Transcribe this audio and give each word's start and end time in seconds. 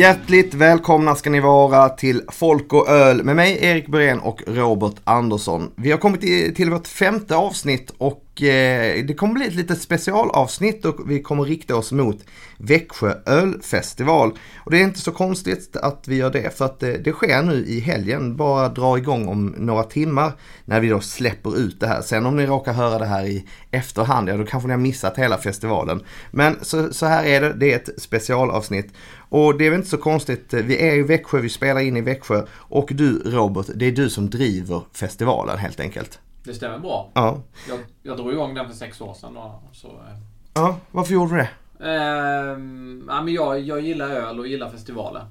Hjärtligt 0.00 0.54
välkomna 0.54 1.14
ska 1.14 1.30
ni 1.30 1.40
vara 1.40 1.88
till 1.88 2.22
Folk 2.28 2.72
och 2.72 2.88
Öl 2.88 3.24
med 3.24 3.36
mig 3.36 3.58
Erik 3.60 3.88
Berén 3.88 4.20
och 4.20 4.42
Robert 4.46 4.94
Andersson. 5.04 5.70
Vi 5.76 5.90
har 5.90 5.98
kommit 5.98 6.56
till 6.56 6.70
vårt 6.70 6.86
femte 6.86 7.36
avsnitt 7.36 7.92
och 7.98 8.24
Eh, 8.42 9.04
det 9.04 9.14
kommer 9.14 9.34
bli 9.34 9.46
ett 9.46 9.54
litet 9.54 9.80
specialavsnitt 9.80 10.84
och 10.84 11.10
vi 11.10 11.22
kommer 11.22 11.44
rikta 11.44 11.76
oss 11.76 11.92
mot 11.92 12.24
Växjö 12.58 13.14
ölfestival. 13.26 14.38
Och 14.58 14.70
det 14.70 14.78
är 14.78 14.84
inte 14.84 15.00
så 15.00 15.12
konstigt 15.12 15.76
att 15.76 16.08
vi 16.08 16.16
gör 16.16 16.30
det 16.30 16.56
för 16.58 16.64
att 16.64 16.80
det, 16.80 16.98
det 16.98 17.12
sker 17.12 17.42
nu 17.42 17.64
i 17.66 17.80
helgen, 17.80 18.36
bara 18.36 18.68
drar 18.68 18.96
igång 18.96 19.28
om 19.28 19.46
några 19.46 19.82
timmar 19.82 20.32
när 20.64 20.80
vi 20.80 20.88
då 20.88 21.00
släpper 21.00 21.58
ut 21.58 21.80
det 21.80 21.86
här. 21.86 22.02
Sen 22.02 22.26
om 22.26 22.36
ni 22.36 22.46
råkar 22.46 22.72
höra 22.72 22.98
det 22.98 23.06
här 23.06 23.24
i 23.24 23.46
efterhand, 23.70 24.28
ja 24.28 24.36
då 24.36 24.44
kanske 24.44 24.66
ni 24.66 24.72
har 24.72 24.80
missat 24.80 25.18
hela 25.18 25.38
festivalen. 25.38 26.02
Men 26.30 26.56
så, 26.62 26.92
så 26.92 27.06
här 27.06 27.24
är 27.24 27.40
det, 27.40 27.52
det 27.52 27.72
är 27.72 27.76
ett 27.76 28.02
specialavsnitt. 28.02 28.92
Och 29.28 29.58
det 29.58 29.66
är 29.66 29.70
väl 29.70 29.78
inte 29.78 29.90
så 29.90 29.96
konstigt, 29.96 30.54
eh, 30.54 30.62
vi 30.62 30.88
är 30.88 30.94
i 30.94 31.02
Växjö, 31.02 31.40
vi 31.40 31.48
spelar 31.48 31.80
in 31.80 31.96
i 31.96 32.00
Växjö 32.00 32.42
och 32.52 32.88
du 32.92 33.18
Robert, 33.18 33.66
det 33.74 33.86
är 33.86 33.92
du 33.92 34.10
som 34.10 34.30
driver 34.30 34.82
festivalen 34.92 35.58
helt 35.58 35.80
enkelt. 35.80 36.18
Det 36.44 36.54
stämmer 36.54 36.78
bra. 36.78 37.10
Ja. 37.14 37.38
Jag, 37.68 37.78
jag 38.02 38.16
drog 38.16 38.32
igång 38.32 38.54
den 38.54 38.68
för 38.68 38.74
sex 38.74 39.00
år 39.00 39.14
sedan. 39.14 39.34
Då, 39.34 39.60
så, 39.72 39.88
eh, 39.88 39.92
Ja, 40.54 40.76
varför 40.90 41.12
gjorde 41.14 41.30
du 41.32 41.36
det? 41.36 41.48
ehm, 41.90 43.04
ja, 43.08 43.22
men 43.22 43.34
jag, 43.34 43.60
jag 43.60 43.80
gillar 43.80 44.08
öl 44.10 44.38
och 44.38 44.46
gillar 44.46 44.70
festivaler. 44.70 45.22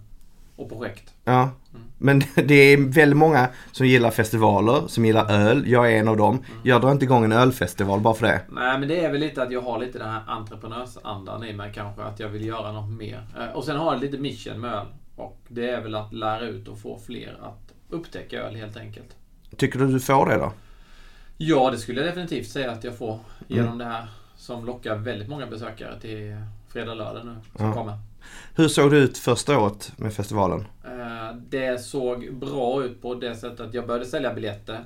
Och 0.55 0.69
projekt. 0.69 1.13
Ja, 1.25 1.49
men 1.97 2.19
det 2.35 2.53
är 2.53 2.77
väldigt 2.93 3.17
många 3.17 3.47
som 3.71 3.87
gillar 3.87 4.11
festivaler, 4.11 4.87
som 4.87 5.05
gillar 5.05 5.31
öl. 5.31 5.63
Jag 5.67 5.91
är 5.93 5.97
en 5.99 6.07
av 6.07 6.17
dem. 6.17 6.39
Jag 6.63 6.81
drar 6.81 6.91
inte 6.91 7.05
igång 7.05 7.23
en 7.23 7.31
ölfestival 7.31 7.99
bara 7.99 8.13
för 8.13 8.25
det. 8.27 8.41
Nej, 8.49 8.79
men 8.79 8.87
det 8.87 9.05
är 9.05 9.11
väl 9.11 9.19
lite 9.21 9.43
att 9.43 9.51
jag 9.51 9.61
har 9.61 9.79
lite 9.79 9.99
den 9.99 10.09
här 10.09 10.21
entreprenörsandan 10.27 11.43
i 11.43 11.53
mig 11.53 11.71
kanske. 11.75 12.01
Att 12.01 12.19
jag 12.19 12.29
vill 12.29 12.45
göra 12.45 12.71
något 12.71 12.97
mer. 12.99 13.27
Eh, 13.39 13.55
Och 13.55 13.63
sen 13.63 13.77
har 13.77 13.93
jag 13.93 14.01
lite 14.01 14.17
mission 14.17 14.61
med 14.61 14.73
öl. 14.73 14.85
Och 15.15 15.37
det 15.47 15.69
är 15.69 15.81
väl 15.81 15.95
att 15.95 16.13
lära 16.13 16.41
ut 16.41 16.67
och 16.67 16.79
få 16.79 16.99
fler 17.05 17.37
att 17.41 17.73
upptäcka 17.89 18.41
öl 18.41 18.55
helt 18.55 18.77
enkelt. 18.77 19.15
Tycker 19.57 19.79
du 19.79 19.87
du 19.87 19.99
får 19.99 20.25
det 20.25 20.35
då? 20.37 20.51
Ja, 21.41 21.71
det 21.71 21.77
skulle 21.77 21.99
jag 22.01 22.09
definitivt 22.09 22.47
säga 22.49 22.71
att 22.71 22.83
jag 22.83 22.97
får 22.97 23.19
genom 23.47 23.77
det 23.77 23.85
här. 23.85 24.07
Som 24.37 24.65
lockar 24.65 24.95
väldigt 24.95 25.29
många 25.29 25.45
besökare 25.45 25.99
till 25.99 26.35
fredag, 26.67 26.93
lördag 26.93 27.25
nu 27.25 27.35
som 27.57 27.65
Ja. 27.65 27.73
kommer. 27.73 27.97
Hur 28.55 28.67
såg 28.67 28.91
det 28.91 28.97
ut 28.97 29.17
första 29.17 29.59
året 29.59 29.91
med 29.97 30.13
festivalen? 30.13 30.65
Eh, 30.85 31.35
Det 31.49 31.81
såg 31.81 32.33
bra 32.33 32.83
ut 32.83 33.01
på 33.01 33.15
det 33.15 33.35
sättet 33.35 33.59
att 33.59 33.73
jag 33.73 33.87
började 33.87 34.05
sälja 34.05 34.33
biljetter. 34.33 34.79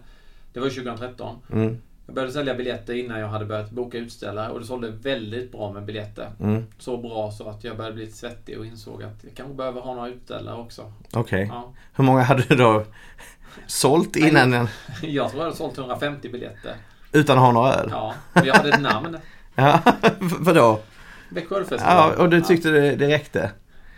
Det 0.54 0.60
var 0.60 0.70
2013. 0.70 1.36
Mm, 1.52 1.78
Jag 2.06 2.16
började 2.16 2.34
sälja 2.34 2.54
biljetter 2.56 2.94
innan 2.94 3.20
jag 3.20 3.28
hade 3.28 3.46
börjat 3.46 3.72
boka 3.72 3.98
utställare 3.98 4.52
och 4.52 4.60
det 4.60 4.66
sålde 4.66 4.90
väldigt 4.92 5.52
bra 5.52 5.74
med 5.74 5.84
biljetter. 5.86 6.30
mm, 6.40 6.64
Så 6.80 6.98
bra 6.98 7.32
så 7.32 7.50
att 7.50 7.64
jag 7.64 7.78
började 7.78 7.96
bli 7.96 8.06
lite 8.06 8.18
svettig 8.18 8.60
och 8.60 8.66
insåg 8.66 9.04
att 9.04 9.24
jag 9.24 9.34
kanske 9.36 9.56
behöver 9.56 9.82
ha 9.82 9.94
några 9.96 10.08
utställare 10.10 10.56
också. 10.62 10.94
Okej. 11.14 11.48
Ja. 11.52 11.74
Hur 11.94 12.04
många 12.04 12.22
hade 12.22 12.44
du 12.44 12.56
då 12.56 12.84
sålt 13.68 14.16
innan, 14.16 14.54
en, 14.54 14.68
Jag 15.02 15.30
tror 15.30 15.40
jag 15.42 15.46
hade 15.46 15.58
sålt 15.58 15.78
150 15.78 16.30
biljetter. 16.30 16.76
utan 17.12 17.38
att 17.38 17.44
ha 17.44 17.52
några 17.52 17.74
öl? 17.74 17.88
Ja, 17.92 18.14
jag 18.46 18.54
hade 18.54 18.70
ett 18.70 18.82
namn. 18.82 19.18
Ja, 19.56 19.80
vadå? 20.20 20.80
Växjö 21.30 21.56
ölfestival. 21.56 22.14
Ja, 22.18 22.24
och 22.24 22.30
du 22.30 22.42
tyckte 22.42 22.70
det, 22.70 22.96
det 22.96 23.08
räckte? 23.08 23.52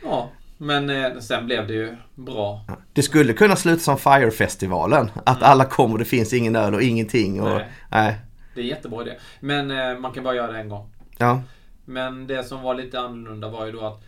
Ja, 0.03 0.29
men 0.57 0.89
eh, 0.89 1.19
sen 1.19 1.45
blev 1.45 1.67
det 1.67 1.73
ju 1.73 1.95
bra. 2.15 2.65
Det 2.93 3.01
skulle 3.03 3.33
kunna 3.33 3.55
sluta 3.55 3.79
som 3.79 3.97
Fire-festivalen. 3.97 5.11
Att 5.23 5.43
alla 5.43 5.65
kommer 5.65 5.93
och 5.93 5.99
det 5.99 6.05
finns 6.05 6.33
ingen 6.33 6.55
öl 6.55 6.73
och 6.73 6.81
ingenting. 6.81 7.41
Och, 7.41 7.49
Nej. 7.49 7.67
nej. 7.91 8.15
Det 8.55 8.61
är 8.61 8.65
jättebra 8.65 9.01
idé. 9.01 9.13
Men 9.39 9.71
eh, 9.71 9.97
man 9.99 10.11
kan 10.11 10.23
bara 10.23 10.35
göra 10.35 10.51
det 10.51 10.59
en 10.59 10.69
gång. 10.69 10.89
Ja. 11.17 11.41
Men 11.85 12.27
det 12.27 12.43
som 12.43 12.61
var 12.61 12.75
lite 12.75 12.99
annorlunda 12.99 13.49
var 13.49 13.65
ju 13.65 13.71
då 13.71 13.85
att 13.85 14.03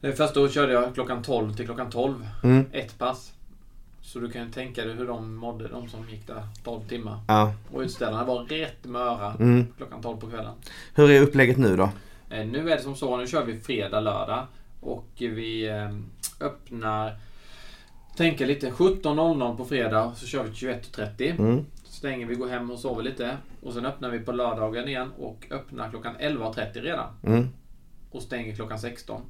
det 0.00 0.12
första 0.12 0.40
året 0.40 0.52
körde 0.54 0.72
jag 0.72 0.94
klockan 0.94 1.22
12 1.22 1.54
till 1.56 1.66
klockan 1.66 1.90
12. 1.90 2.26
Mm. 2.44 2.66
Ett 2.72 2.98
pass. 2.98 3.32
Så 4.02 4.18
du 4.18 4.30
kan 4.30 4.44
ju 4.46 4.50
tänka 4.52 4.84
dig 4.84 4.94
hur 4.94 5.06
de 5.06 5.34
mådde, 5.34 5.68
de 5.68 5.88
som 5.88 6.08
gick 6.08 6.26
där 6.26 6.42
12 6.64 6.80
timmar. 6.88 7.20
ja. 7.28 7.52
Och 7.72 7.80
utställarna 7.80 8.24
var 8.24 8.44
rätt 8.44 8.84
möra 8.84 9.32
Mm. 9.40 9.66
klockan 9.76 10.02
12 10.02 10.16
på 10.16 10.26
kvällen. 10.30 10.54
Hur 10.94 11.10
är 11.10 11.20
upplägget 11.20 11.56
nu 11.58 11.76
då? 11.76 11.90
Eh, 12.30 12.46
Nu 12.46 12.70
är 12.70 12.76
det 12.76 12.82
som 12.82 12.96
så, 12.96 13.16
nu 13.16 13.26
kör 13.26 13.44
vi 13.44 13.60
fredag, 13.60 14.00
lördag. 14.00 14.46
Och 14.80 15.06
vi 15.16 15.68
eh, 15.68 15.90
öppnar, 16.40 17.16
tänker 18.16 18.46
lite 18.46 18.70
17.00 18.70 19.56
på 19.56 19.64
fredag, 19.64 20.12
så 20.16 20.26
kör 20.26 20.44
vi 20.44 20.54
till 20.54 20.68
21.30. 20.68 21.38
Mm. 21.38 21.64
Stänger 21.84 22.26
vi, 22.26 22.34
går 22.34 22.48
hem 22.48 22.70
och 22.70 22.78
sover 22.78 23.02
lite. 23.02 23.36
Och 23.62 23.72
sen 23.72 23.86
öppnar 23.86 24.10
vi 24.10 24.18
på 24.18 24.32
lördagen 24.32 24.88
igen 24.88 25.10
och 25.18 25.46
öppnar 25.50 25.90
klockan 25.90 26.14
11.30 26.20 26.80
redan. 26.80 27.08
Mm. 27.22 27.48
och 28.10 28.22
stänger 28.22 28.54
klockan 28.54 28.78
16. 28.78 29.22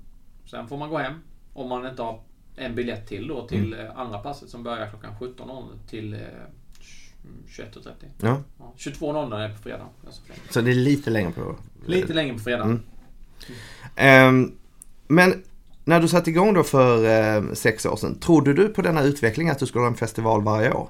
Sen 0.46 0.68
får 0.68 0.76
man 0.76 0.90
gå 0.90 0.98
hem 0.98 1.14
om 1.54 1.68
man 1.68 1.86
inte 1.86 2.02
har 2.02 2.20
en 2.56 2.74
biljett 2.74 3.06
till 3.08 3.28
då 3.28 3.46
till 3.48 3.72
Mm. 3.74 3.86
eh, 3.86 3.98
andra 3.98 4.18
passet 4.18 4.48
som 4.48 4.62
börjar 4.62 4.88
klockan 4.90 5.12
17.00 5.20 5.64
till 5.88 6.14
eh, 6.14 6.18
21.30. 7.48 7.90
Ja. 8.20 8.42
Ja, 8.58 8.72
22.00 8.78 9.38
är 9.38 9.48
på 9.48 9.62
fredag. 9.62 9.86
Alltså, 10.06 10.22
Så 10.50 10.60
det 10.60 10.70
är 10.70 10.74
lite 10.74 11.10
längre 11.10 11.32
på... 11.32 11.56
Lite 11.86 12.12
längre 12.14 12.32
på 12.34 12.40
fredag. 12.40 12.64
Mm. 12.64 12.80
Ehm, 13.96 14.52
men 15.08 15.42
när 15.84 16.00
du 16.00 16.08
satte 16.08 16.30
igång 16.30 16.54
då 16.54 16.62
för 16.62 17.04
eh, 17.04 17.52
sex 17.52 17.86
år 17.86 17.96
sedan, 17.96 18.18
trodde 18.18 18.54
du 18.54 18.68
på 18.68 18.82
denna 18.82 19.02
utveckling 19.02 19.48
att 19.48 19.58
du 19.58 19.66
skulle 19.66 19.82
ha 19.82 19.88
en 19.88 19.94
festival 19.96 20.42
varje 20.42 20.72
år? 20.72 20.88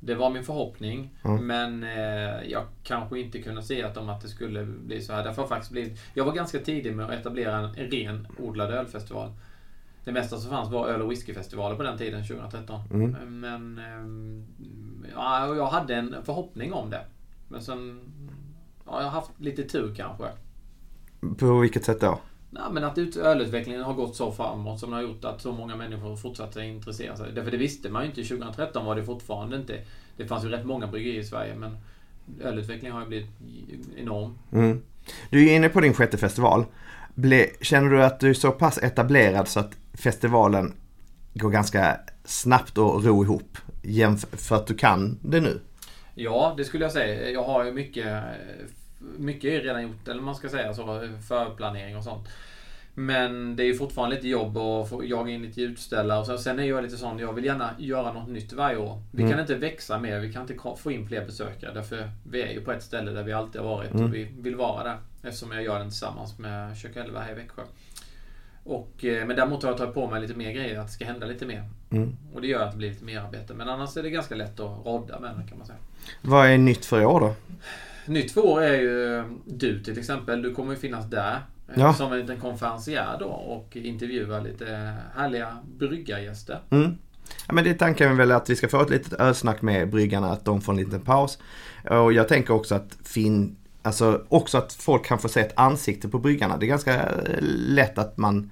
Det 0.00 0.14
var 0.14 0.30
min 0.30 0.44
förhoppning. 0.44 1.10
Mm. 1.24 1.46
Men 1.46 1.82
eh, 1.82 2.50
jag 2.50 2.62
kanske 2.82 3.20
inte 3.20 3.42
kunde 3.42 3.62
se 3.62 3.82
att, 3.82 3.96
om 3.96 4.08
att 4.08 4.20
det 4.20 4.28
skulle 4.28 4.64
bli 4.64 5.02
så 5.02 5.12
här. 5.12 5.24
Därför 5.24 5.42
har 5.42 5.48
faktiskt 5.48 5.72
blivit, 5.72 5.98
jag 6.14 6.24
var 6.24 6.32
ganska 6.32 6.58
tidig 6.58 6.96
med 6.96 7.06
att 7.06 7.12
etablera 7.12 7.56
en, 7.56 7.64
en 7.64 7.90
ren 7.90 8.26
odlad 8.38 8.70
ölfestival. 8.70 9.32
Det 10.08 10.12
mesta 10.12 10.36
som 10.38 10.50
fanns 10.50 10.70
var 10.70 10.88
öl 10.88 11.02
och 11.02 11.10
whiskyfestivaler 11.10 11.76
på 11.76 11.82
den 11.82 11.98
tiden, 11.98 12.26
2013. 12.26 12.80
Mm. 12.90 13.40
Men 13.40 13.78
ehm, 13.78 14.44
ja, 15.14 15.56
jag 15.56 15.66
hade 15.66 15.94
en 15.94 16.16
förhoppning 16.24 16.72
om 16.72 16.90
det. 16.90 17.00
Men 17.48 17.62
sen 17.62 18.00
ja, 18.86 18.98
jag 18.98 19.04
har 19.04 19.10
haft 19.10 19.30
lite 19.38 19.62
tur 19.62 19.94
kanske. 19.94 20.24
På 21.38 21.58
vilket 21.58 21.84
sätt 21.84 22.00
då? 22.00 22.18
Nej, 22.50 22.62
men 22.72 22.84
att 22.84 22.98
ut- 22.98 23.16
ölutvecklingen 23.16 23.82
har 23.82 23.94
gått 23.94 24.16
så 24.16 24.32
framåt 24.32 24.80
som 24.80 24.90
den 24.90 24.96
har 24.96 25.08
gjort 25.08 25.24
att 25.24 25.40
så 25.42 25.52
många 25.52 25.76
människor 25.76 26.16
fortsatt 26.16 26.56
att 26.56 26.62
intressera 26.62 27.16
sig. 27.16 27.32
Därför 27.34 27.50
det 27.50 27.56
visste 27.56 27.88
man 27.88 28.02
ju 28.02 28.08
inte. 28.08 28.22
2013 28.22 28.86
var 28.86 28.96
det 28.96 29.04
fortfarande 29.04 29.56
inte. 29.56 29.84
Det 30.16 30.26
fanns 30.26 30.44
ju 30.44 30.48
rätt 30.48 30.66
många 30.66 30.86
bryggerier 30.86 31.20
i 31.20 31.24
Sverige 31.24 31.54
men 31.54 31.76
ölutvecklingen 32.42 32.94
har 32.96 33.02
ju 33.02 33.08
blivit 33.08 33.30
enorm. 33.96 34.38
Mm. 34.52 34.82
Du 35.30 35.48
är 35.48 35.56
inne 35.56 35.68
på 35.68 35.80
din 35.80 35.94
sjätte 35.94 36.18
festival. 36.18 36.64
Ble, 37.14 37.46
känner 37.60 37.90
du 37.90 38.04
att 38.04 38.20
du 38.20 38.30
är 38.30 38.34
så 38.34 38.50
pass 38.50 38.78
etablerad 38.78 39.48
så 39.48 39.60
att 39.60 39.76
festivalen 39.98 40.72
går 41.34 41.50
ganska 41.50 42.00
snabbt 42.24 42.78
att 42.78 43.04
ro 43.04 43.24
ihop? 43.24 43.58
För 44.32 44.56
att 44.56 44.66
du 44.66 44.74
kan 44.74 45.18
det 45.22 45.40
nu? 45.40 45.60
Ja, 46.14 46.54
det 46.56 46.64
skulle 46.64 46.84
jag 46.84 46.92
säga. 46.92 47.30
Jag 47.30 47.44
har 47.44 47.64
ju 47.64 47.72
mycket, 47.72 48.22
mycket 49.18 49.44
är 49.52 49.60
redan 49.60 49.82
gjort, 49.82 50.08
eller 50.08 50.22
man 50.22 50.34
ska 50.34 50.48
säga 50.48 50.74
så, 50.74 50.84
förplanering 51.28 51.96
och 51.96 52.04
sånt. 52.04 52.28
Men 52.94 53.56
det 53.56 53.62
är 53.62 53.66
ju 53.66 53.74
fortfarande 53.74 54.16
lite 54.16 54.28
jobb 54.28 54.56
att 54.56 54.88
få 54.88 55.04
jaga 55.04 55.30
in 55.30 55.42
lite 55.42 55.60
utställare. 55.62 56.20
Och 56.20 56.26
så, 56.26 56.38
sen 56.38 56.58
är 56.58 56.62
jag 56.64 56.82
lite 56.84 56.96
sån, 56.96 57.18
jag 57.18 57.32
vill 57.32 57.44
gärna 57.44 57.70
göra 57.78 58.12
något 58.12 58.28
nytt 58.28 58.52
varje 58.52 58.76
år. 58.76 59.02
Vi 59.12 59.22
Mm. 59.22 59.32
kan 59.32 59.40
inte 59.40 59.54
växa 59.54 59.98
mer, 59.98 60.18
vi 60.20 60.32
kan 60.32 60.42
inte 60.42 60.56
få 60.76 60.92
in 60.92 61.08
fler 61.08 61.24
besökare. 61.26 61.74
Därför 61.74 62.10
vi 62.30 62.42
är 62.42 62.52
ju 62.52 62.60
på 62.60 62.72
ett 62.72 62.82
ställe 62.82 63.10
där 63.10 63.22
vi 63.22 63.32
alltid 63.32 63.60
har 63.60 63.68
varit 63.68 63.90
Mm. 63.90 64.04
och 64.04 64.14
vi 64.14 64.24
vill 64.38 64.56
vara 64.56 64.84
där. 64.84 64.96
Eftersom 65.22 65.52
jag 65.52 65.62
gör 65.62 65.78
den 65.78 65.88
tillsammans 65.90 66.38
med 66.38 66.76
Kök 66.76 66.96
11 66.96 67.20
här 67.20 67.32
i 67.32 67.34
Växjö. 67.34 67.62
Och, 68.68 69.04
eh, 69.04 69.26
men 69.26 69.36
däremot 69.36 69.62
har 69.62 69.70
jag 69.70 69.78
tagit 69.78 69.94
på 69.94 70.10
mig 70.10 70.20
lite 70.20 70.34
mer 70.34 70.52
grejer, 70.52 70.78
att 70.78 70.86
det 70.86 70.92
ska 70.92 71.04
hända 71.04 71.26
lite 71.26 71.46
mer. 71.46 71.64
Mm. 71.90 72.16
Och 72.34 72.40
det 72.40 72.46
gör 72.46 72.64
att 72.64 72.70
det 72.72 72.78
blir 72.78 72.88
lite 72.90 73.04
mer 73.04 73.20
arbete. 73.20 73.54
Men 73.54 73.68
annars 73.68 73.96
är 73.96 74.02
det 74.02 74.10
ganska 74.10 74.34
lätt 74.34 74.60
att 74.60 74.86
rodda 74.86 75.20
med 75.20 75.30
det 75.30 75.48
kan 75.48 75.58
man 75.58 75.66
säga. 75.66 75.78
Vad 76.22 76.46
är 76.46 76.58
nytt 76.58 76.84
för 76.84 77.00
i 77.00 77.04
år 77.04 77.20
då? 77.20 77.34
Nytt 78.06 78.32
för 78.32 78.46
år 78.46 78.62
är 78.62 78.74
ju 78.80 79.24
du 79.44 79.82
till 79.82 79.98
exempel. 79.98 80.42
Du 80.42 80.54
kommer 80.54 80.72
ju 80.72 80.78
finnas 80.78 81.10
där. 81.10 81.32
eh, 81.68 81.74
Ja. 81.80 81.94
Som 81.94 82.12
en 82.12 82.18
liten 82.20 82.40
konferencier 82.40 83.16
då 83.20 83.26
och 83.26 83.76
intervjua 83.76 84.40
lite 84.40 84.94
härliga 85.16 85.56
bryggargäster. 85.78 86.58
Mm. 86.70 86.98
Ja, 87.46 87.54
men 87.54 87.64
det 87.64 87.70
är 87.70 87.74
tanken 87.74 88.16
väl 88.16 88.32
att 88.32 88.50
vi 88.50 88.56
ska 88.56 88.68
få 88.68 88.82
ett 88.82 88.90
litet 88.90 89.12
ölsnack 89.12 89.62
med 89.62 89.90
bryggarna, 89.90 90.32
att 90.32 90.44
de 90.44 90.60
får 90.60 90.72
en 90.72 90.78
liten 90.78 91.00
paus. 91.00 91.38
Och 91.90 92.12
jag 92.12 92.28
tänker 92.28 92.54
också 92.54 92.74
att 92.74 92.96
fin, 93.04 93.56
alltså 93.82 94.24
också 94.28 94.58
att 94.58 94.72
folk 94.72 95.04
kan 95.04 95.18
få 95.18 95.28
se 95.28 95.40
ett 95.40 95.52
ansikte 95.56 96.08
på 96.08 96.18
bryggarna. 96.18 96.56
Det 96.56 96.66
är 96.66 96.68
ganska 96.68 96.94
eh, 96.94 97.38
lätt 97.40 97.98
att 97.98 98.18
man 98.18 98.50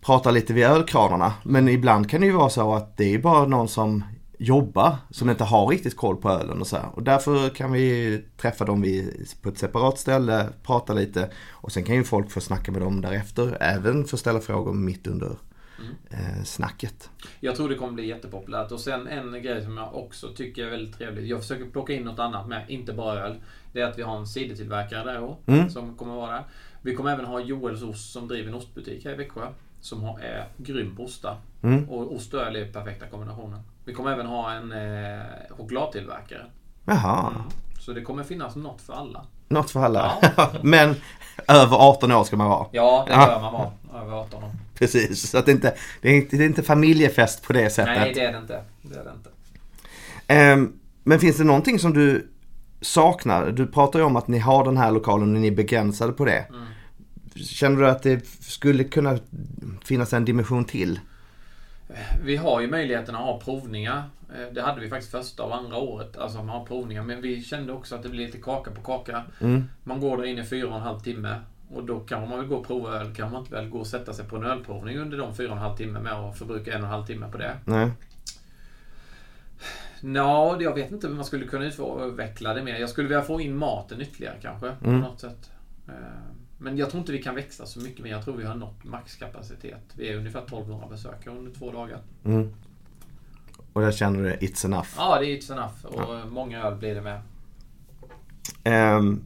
pratar 0.00 0.32
lite 0.32 0.52
vid 0.52 0.64
ölkranarna. 0.64 1.32
Men 1.44 1.68
ibland 1.68 2.10
kan 2.10 2.20
det 2.20 2.26
ju 2.26 2.32
vara 2.32 2.50
så 2.50 2.74
att 2.74 2.96
det 2.96 3.14
är 3.14 3.18
bara 3.18 3.46
någon 3.46 3.68
som 3.68 4.04
jobbar 4.38 4.96
som 5.10 5.30
inte 5.30 5.44
har 5.44 5.66
riktigt 5.66 5.96
koll 5.96 6.16
på 6.16 6.30
ölen 6.30 6.60
och 6.60 6.66
så 6.66 6.76
här. 6.76 6.88
Och 6.94 7.02
därför 7.02 7.48
kan 7.48 7.72
vi 7.72 8.24
träffa 8.36 8.64
dem 8.64 8.82
vid, 8.82 9.28
på 9.42 9.48
ett 9.48 9.58
separat 9.58 9.98
ställe, 9.98 10.48
prata 10.62 10.92
lite 10.92 11.30
och 11.50 11.72
sen 11.72 11.84
kan 11.84 11.94
ju 11.94 12.04
folk 12.04 12.30
få 12.30 12.40
snacka 12.40 12.72
med 12.72 12.80
dem 12.80 13.00
därefter. 13.00 13.56
Även 13.60 14.04
få 14.04 14.16
ställa 14.16 14.40
frågor 14.40 14.72
mitt 14.72 15.06
under 15.06 15.36
Mm. 15.82 16.36
eh, 16.38 16.42
snacket. 16.44 17.10
Jag 17.40 17.56
tror 17.56 17.68
det 17.68 17.74
kommer 17.74 17.92
bli 17.92 18.06
jättepopulärt. 18.06 18.72
Och 18.72 18.80
sen 18.80 19.06
en 19.06 19.42
grej 19.42 19.64
som 19.64 19.76
jag 19.76 19.94
också 19.94 20.28
tycker 20.28 20.66
är 20.66 20.70
väldigt 20.70 20.98
trevligt. 20.98 21.26
Jag 21.28 21.40
försöker 21.40 21.64
plocka 21.64 21.92
in 21.92 22.02
något 22.04 22.18
annat 22.18 22.48
med, 22.48 22.64
inte 22.70 22.92
bara 22.92 23.20
öl. 23.20 23.34
Det 23.72 23.80
är 23.80 23.86
att 23.86 23.98
vi 23.98 24.02
har 24.02 24.16
en 24.16 24.26
cidertillverkare 24.26 25.04
där 25.12 25.22
år, 25.22 25.36
Mm. 25.46 25.70
som 25.70 25.96
kommer 25.96 26.14
vara 26.14 26.32
där. 26.32 26.44
Vi 26.82 26.94
kommer 26.94 27.10
även 27.12 27.24
ha 27.24 27.40
Joels 27.40 27.82
ost 27.82 28.12
som 28.12 28.28
driver 28.28 28.48
en 28.48 28.54
ostbutik 28.54 29.04
här 29.04 29.12
i 29.12 29.16
Växjö. 29.16 29.46
som 29.80 30.02
har- 30.02 30.18
är 30.20 30.48
grym 30.56 30.96
på 30.96 31.02
ostar. 31.04 31.36
Mm. 31.62 31.88
Och 31.90 32.14
ost 32.14 32.34
och 32.34 32.40
öl 32.40 32.56
är 32.56 32.72
perfekta 32.72 33.06
kombinationen. 33.06 33.60
Vi 33.84 33.92
kommer 33.94 34.12
även 34.12 34.26
ha 34.26 34.52
en 34.52 34.72
eh, 34.72 35.22
chokladtillverkare. 35.50 36.46
Jaha, 36.84 37.32
Så 37.80 37.92
det 37.92 38.02
kommer 38.02 38.22
finnas 38.22 38.56
något 38.56 38.80
för 38.80 38.92
alla. 38.92 39.26
Något 39.52 39.70
för 39.70 39.80
alla. 39.84 40.12
Men 40.62 40.94
över 41.48 41.76
18 41.76 42.12
år 42.12 42.24
ska 42.24 42.36
man 42.36 42.48
vara. 42.48 42.66
Ja, 42.72 43.04
det 43.08 43.12
Ja. 43.12 43.26
bör 43.26 43.40
man 43.40 43.52
vara. 43.52 44.02
Över 44.02 44.12
18 44.12 44.44
år. 44.44 44.50
Precis, 44.74 45.30
så 45.30 45.38
att 45.38 45.46
det 45.46 45.52
inte 45.52 45.74
det 46.02 46.08
är 46.08 46.14
inte, 46.14 46.36
det 46.36 46.44
är 46.44 46.46
inte 46.46 46.62
familjefest 46.62 47.42
på 47.42 47.52
det 47.52 47.70
sättet. 47.70 47.96
Nej, 47.96 48.12
det 48.14 48.20
är 48.20 48.32
det 48.32 48.38
inte. 48.38 48.64
Det 48.82 48.94
är 48.98 49.04
det 49.04 49.10
inte. 49.16 49.30
Ehm, 50.26 50.72
men 51.04 51.18
finns 51.20 51.36
det 51.36 51.44
någonting 51.44 51.78
som 51.78 51.92
du 51.94 52.28
saknar? 52.80 53.50
Du 53.50 53.66
pratar 53.66 53.98
ju 53.98 54.04
om 54.04 54.16
att 54.16 54.28
ni 54.28 54.38
har 54.38 54.64
den 54.64 54.76
här 54.76 54.90
lokalen 54.90 55.34
och 55.34 55.40
ni 55.40 55.46
är 55.48 55.52
begränsade 55.52 56.12
på 56.12 56.24
det. 56.24 56.44
Mm. 56.50 56.64
Känner 57.36 57.80
du 57.80 57.88
att 57.88 58.02
det 58.02 58.26
skulle 58.40 58.84
kunna 58.84 59.18
finnas 59.84 60.12
en 60.12 60.24
dimension 60.24 60.64
till? 60.64 61.00
Vi 62.24 62.36
har 62.36 62.60
ju 62.60 62.70
möjligheten 62.70 63.14
att 63.14 63.20
ha 63.20 63.40
provningar. 63.40 64.02
Eh, 64.34 64.52
Det 64.54 64.62
hade 64.62 64.80
vi 64.80 64.88
faktiskt 64.88 65.10
första 65.12 65.42
och 65.42 65.56
andra 65.56 65.76
året. 65.76 66.16
Alltså 66.16 66.38
man 66.38 66.48
har 66.48 66.66
provningar. 66.66 67.02
Men 67.02 67.20
vi 67.22 67.42
kände 67.42 67.72
också 67.72 67.94
att 67.94 68.02
det 68.02 68.08
blir 68.08 68.26
lite 68.26 68.38
kaka 68.38 68.70
på 68.70 68.82
kaka. 68.82 69.22
Mm. 69.40 69.64
Man 69.84 70.00
går 70.00 70.16
där 70.16 70.24
inne 70.24 70.40
i 70.40 70.44
fyra 70.44 70.68
och 70.68 70.74
en 70.74 70.80
halv 70.82 71.00
timme. 71.00 71.40
Och 71.74 71.84
då 71.84 72.00
kan 72.00 72.28
man 72.28 72.38
väl 72.38 72.48
gå 72.48 72.56
och 72.56 72.66
prova 72.66 72.90
öl. 73.00 73.14
Kan 73.14 73.30
man 73.32 73.40
inte 73.40 73.54
väl 73.54 73.68
gå 73.68 73.78
och 73.78 73.86
sätta 73.86 74.12
sig 74.12 74.24
på 74.24 74.36
en 74.36 74.44
ölprovning 74.44 74.98
under 74.98 75.18
de 75.18 75.34
fyra 75.34 75.48
och 75.50 75.56
en 75.56 75.62
halv 75.62 75.76
timme 75.76 76.00
med 76.00 76.12
att 76.12 76.38
förbruka 76.38 76.72
en 76.74 76.80
och 76.80 76.86
en 76.86 76.92
halv 76.92 77.06
timme 77.06 77.26
på 77.32 77.38
det. 77.38 77.56
Nej. 77.64 77.90
Nå, 80.00 80.56
jag 80.60 80.74
vet 80.74 80.90
inte 80.92 81.06
hur 81.08 81.14
man 81.14 81.24
skulle 81.24 81.46
kunna 81.46 81.64
utveckla 81.66 82.54
det 82.54 82.62
mer. 82.62 82.76
Jag 82.78 82.88
skulle 82.90 83.08
vilja 83.08 83.22
få 83.22 83.40
in 83.40 83.56
maten 83.56 84.00
ytterligare 84.00 84.36
kanske. 84.42 84.72
På 84.80 84.88
Mm. 84.88 85.00
något 85.00 85.20
sätt. 85.20 85.50
Eh, 85.88 85.94
Men 86.58 86.76
jag 86.76 86.90
tror 86.90 87.00
inte 87.00 87.12
vi 87.12 87.22
kan 87.22 87.34
växa 87.34 87.66
så 87.66 87.80
mycket 87.80 88.02
mer. 88.04 88.10
Jag 88.10 88.24
tror 88.24 88.36
vi 88.36 88.44
har 88.44 88.54
nått 88.54 88.84
maxkapacitet. 88.84 89.82
Vi 89.96 90.08
är 90.08 90.16
ungefär 90.16 90.40
1200 90.40 90.86
besökare 90.90 91.34
under 91.34 91.52
två 91.52 91.72
dagar. 91.72 91.98
Mm. 92.24 92.54
Och 93.72 93.80
där 93.82 93.92
känner 93.92 94.22
du 94.22 94.46
it's 94.46 94.64
enough. 94.66 94.88
Ja, 94.96 95.18
det 95.20 95.26
är 95.26 95.36
it's 95.36 95.52
enough. 95.52 95.84
Och 95.84 96.30
många 96.32 96.62
öl 96.62 96.74
blir 96.76 96.94
det 96.94 97.00
med. 97.02 97.20
Ehm, 98.64 99.24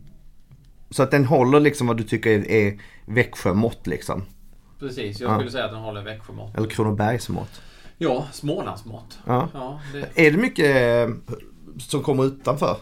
så 0.90 1.02
att 1.02 1.10
den 1.10 1.24
håller 1.24 1.60
liksom 1.60 1.86
vad 1.86 1.96
du 1.96 2.02
tycker 2.04 2.30
är, 2.30 2.50
är 2.50 2.80
Växjömått 3.06 3.86
liksom. 3.86 4.24
Precis, 4.78 5.20
jag 5.20 5.30
Ja. 5.30 5.34
skulle 5.36 5.50
säga 5.50 5.64
att 5.64 5.70
den 5.70 5.80
håller 5.80 6.02
Växjömått. 6.02 6.56
Eller 6.56 6.68
Kronobergsmått. 6.68 7.60
Ja, 7.98 8.26
Smålandsmått. 8.32 9.18
Ja. 9.26 9.48
Ja, 9.54 9.80
det, 9.92 10.26
Är 10.26 10.30
det 10.32 10.38
mycket 10.38 10.76
eh, 11.08 11.14
som 11.78 12.02
kommer 12.02 12.24
utanför? 12.24 12.76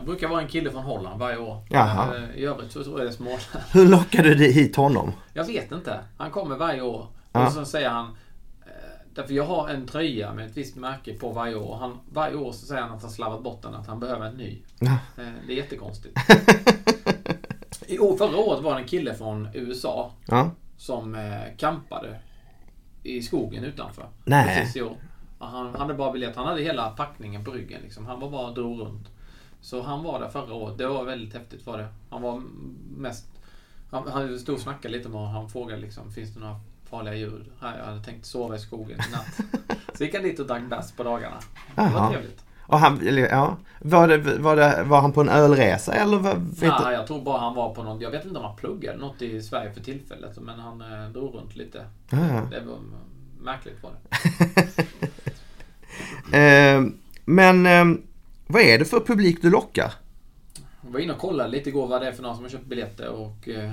det 0.00 0.02
brukar 0.06 0.28
vara 0.28 0.40
en 0.42 0.48
kille 0.48 0.70
från 0.70 0.82
Holland 0.82 1.20
varje 1.20 1.38
år. 1.38 1.62
Jaha. 1.68 2.16
Eh, 2.16 2.36
I 2.40 2.44
övrigt 2.44 2.72
så 2.72 2.84
tror 2.84 2.98
jag 2.98 3.06
det 3.06 3.10
är 3.10 3.14
Småland. 3.16 3.40
Hur 3.72 3.86
lockar 3.88 4.22
du 4.22 4.34
hit 4.34 4.76
honom? 4.76 5.12
Jag 5.32 5.44
vet 5.44 5.72
inte. 5.72 6.00
Han 6.16 6.30
kommer 6.30 6.56
varje 6.56 6.80
år. 6.82 7.06
Ja. 7.32 7.46
Och 7.46 7.52
så 7.52 7.64
säger 7.64 7.88
han... 7.90 8.16
Därför 9.16 9.34
jag 9.34 9.44
har 9.44 9.68
en 9.68 9.86
tröja 9.86 10.34
med 10.34 10.46
ett 10.46 10.56
visst 10.56 10.76
märke 10.76 11.14
på 11.14 11.32
varje 11.32 11.54
år. 11.54 11.76
Han, 11.76 11.98
varje 12.12 12.36
år 12.36 12.52
så 12.52 12.66
säger 12.66 12.82
han 12.82 12.92
att 12.96 13.02
han 13.02 13.10
slarvat 13.10 13.42
bort 13.42 13.62
den, 13.62 13.74
att 13.74 13.86
han 13.86 14.00
behöver 14.00 14.26
en 14.26 14.34
ny. 14.36 14.58
Ja. 14.78 14.98
Eh, 15.18 15.28
Det 15.46 15.52
är 15.52 15.56
jättekonstigt. 15.56 16.18
I 17.86 17.98
år, 17.98 18.16
förra 18.16 18.36
året 18.36 18.62
var 18.62 18.74
det 18.74 18.80
en 18.80 18.86
kille 18.88 19.14
från 19.14 19.48
USA 19.54 20.10
Ja. 20.26 20.50
som 20.76 21.14
eh, 21.14 21.56
campade 21.56 22.18
i 23.02 23.22
skogen 23.22 23.64
utanför. 23.64 24.06
Nej. 24.24 24.58
Precis 24.58 24.76
i 24.76 24.82
år. 24.82 24.96
Och 25.38 25.46
Han 25.46 25.74
hade 25.74 25.94
bara 25.94 26.12
biljett. 26.12 26.36
Han 26.36 26.46
hade 26.46 26.62
hela 26.62 26.90
packningen 26.90 27.44
på 27.44 27.50
ryggen. 27.50 27.80
Liksom. 27.82 28.06
Han 28.06 28.20
var 28.20 28.30
bara 28.30 28.46
och 28.48 28.54
drog 28.54 28.80
runt. 28.80 29.08
Så 29.60 29.82
han 29.82 30.02
var 30.02 30.20
där 30.20 30.28
förra 30.28 30.54
året. 30.54 30.78
Det 30.78 30.86
var 30.86 31.04
väldigt 31.04 31.34
häftigt 31.34 31.66
var 31.66 31.78
det. 31.78 31.88
Han 32.10 32.22
var 32.22 32.42
mest... 32.96 33.26
Han, 33.90 34.08
han 34.08 34.38
stod 34.38 34.54
och 34.54 34.60
snackade 34.60 34.96
lite 34.96 35.08
med 35.08 35.20
och 35.20 35.26
han 35.28 35.48
frågade 35.48 35.80
liksom, 35.80 36.12
finns 36.12 36.34
det 36.34 36.40
några 36.40 36.60
farliga 36.90 37.14
djur? 37.14 37.44
här? 37.60 37.78
jag 37.78 37.84
hade 37.84 38.04
tänkt 38.04 38.26
sova 38.26 38.56
i 38.56 38.58
skogen 38.58 38.98
i 39.08 39.12
natt. 39.12 39.40
Så 39.94 40.04
gick 40.04 40.14
han 40.14 40.22
dit 40.22 40.40
och 40.40 40.46
drack 40.46 40.62
bärs 40.62 40.92
på 40.92 41.02
dagarna. 41.02 41.36
Det 41.74 41.82
var 41.82 41.90
Jaha. 41.90 42.10
trevligt. 42.10 42.44
Och 42.68 42.78
han, 42.78 43.00
ja. 43.30 43.56
var, 43.78 44.08
det, 44.08 44.38
var, 44.38 44.56
det, 44.56 44.82
var 44.82 45.00
han 45.00 45.12
på 45.12 45.20
en 45.20 45.28
ölresa 45.28 45.92
eller 45.92 46.18
vad, 46.18 46.38
vet 46.38 46.62
Ja, 46.62 46.92
jag 46.92 47.06
tror 47.06 47.22
bara 47.22 47.38
han 47.38 47.54
var 47.54 47.74
på 47.74 47.82
något, 47.82 48.02
jag 48.02 48.10
vet 48.10 48.24
inte 48.24 48.38
om 48.38 48.44
han 48.44 48.56
pluggade 48.56 48.98
något 48.98 49.22
i 49.22 49.42
Sverige 49.42 49.72
för 49.72 49.80
tillfället. 49.80 50.38
Men 50.40 50.60
han 50.60 50.80
eh, 50.80 51.10
drog 51.10 51.34
runt 51.34 51.56
lite. 51.56 51.86
Ja. 52.10 52.18
Det 52.50 52.60
var 52.60 52.78
märkligt 53.40 53.82
var 53.82 53.90
det. 53.90 54.72
Ehm, 56.32 56.98
men 57.24 57.66
ehm, 57.66 58.02
vad 58.46 58.62
är 58.62 58.78
det 58.78 58.84
för 58.84 59.00
publik 59.00 59.42
du 59.42 59.50
lockar? 59.50 59.92
Jag 60.84 60.90
var 60.90 61.00
inne 61.00 61.12
och 61.12 61.18
kollade 61.18 61.50
lite 61.50 61.68
igår 61.68 61.86
vad 61.86 62.00
det 62.00 62.08
är 62.08 62.12
för 62.12 62.22
några 62.22 62.34
som 62.34 62.44
har 62.44 62.50
köpt 62.50 62.66
biljetter 62.66 63.08
och 63.08 63.48
eh, 63.48 63.72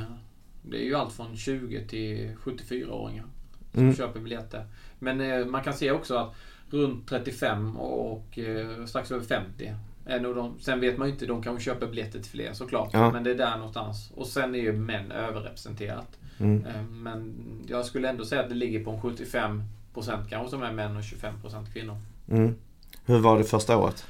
det 0.64 0.78
är 0.78 0.84
ju 0.86 0.96
allt 0.96 1.14
från 1.14 1.38
20 1.38 1.88
till 1.88 2.32
74-åringar 2.44 3.26
som 3.72 3.82
Mm. 3.84 3.96
köper 3.96 4.20
biljetter. 4.20 4.66
Men 5.00 5.22
eh, 5.22 5.46
man 5.46 5.64
kan 5.64 5.74
se 5.74 5.92
också 5.92 6.16
att 6.16 6.36
runt 6.70 7.10
35 7.10 7.78
och 7.78 8.40
eh, 8.40 8.86
strax 8.86 9.12
över 9.12 9.26
50 9.26 9.74
är 10.06 10.20
nog 10.20 10.36
de, 10.36 10.60
sen 10.60 10.80
vet 10.80 10.98
man 10.98 11.08
ju 11.08 11.14
inte, 11.14 11.26
de 11.26 11.44
kanske 11.44 11.64
köper 11.64 11.88
biljetter 11.88 12.20
till 12.20 12.32
fler 12.32 12.54
såklart. 12.54 12.90
Ja. 12.94 13.12
Men 13.12 13.24
det 13.24 13.32
är 13.32 13.36
där 13.36 13.58
någonstans. 13.58 14.12
Och 14.16 14.28
sen 14.28 14.56
är 14.56 14.60
ju 14.60 14.74
män 14.74 15.12
överrepresenterat. 15.12 16.18
Mm. 16.40 16.66
Eh, 16.66 16.84
Men 16.84 17.34
jag 17.68 17.86
skulle 17.86 18.10
ändå 18.10 18.26
säga 18.26 18.42
att 18.42 18.50
det 18.50 18.56
ligger 18.56 18.84
på 18.84 18.92
en 18.92 19.02
75% 19.02 20.30
kanske 20.30 20.50
som 20.50 20.64
är 20.64 20.72
män 20.72 20.98
och 20.98 21.02
25% 21.04 21.74
kvinnor. 21.74 21.98
Mm. 22.30 22.56
Hur 23.06 23.20
var 23.20 23.38
det 23.38 23.44
första 23.44 23.78
året? 23.78 24.06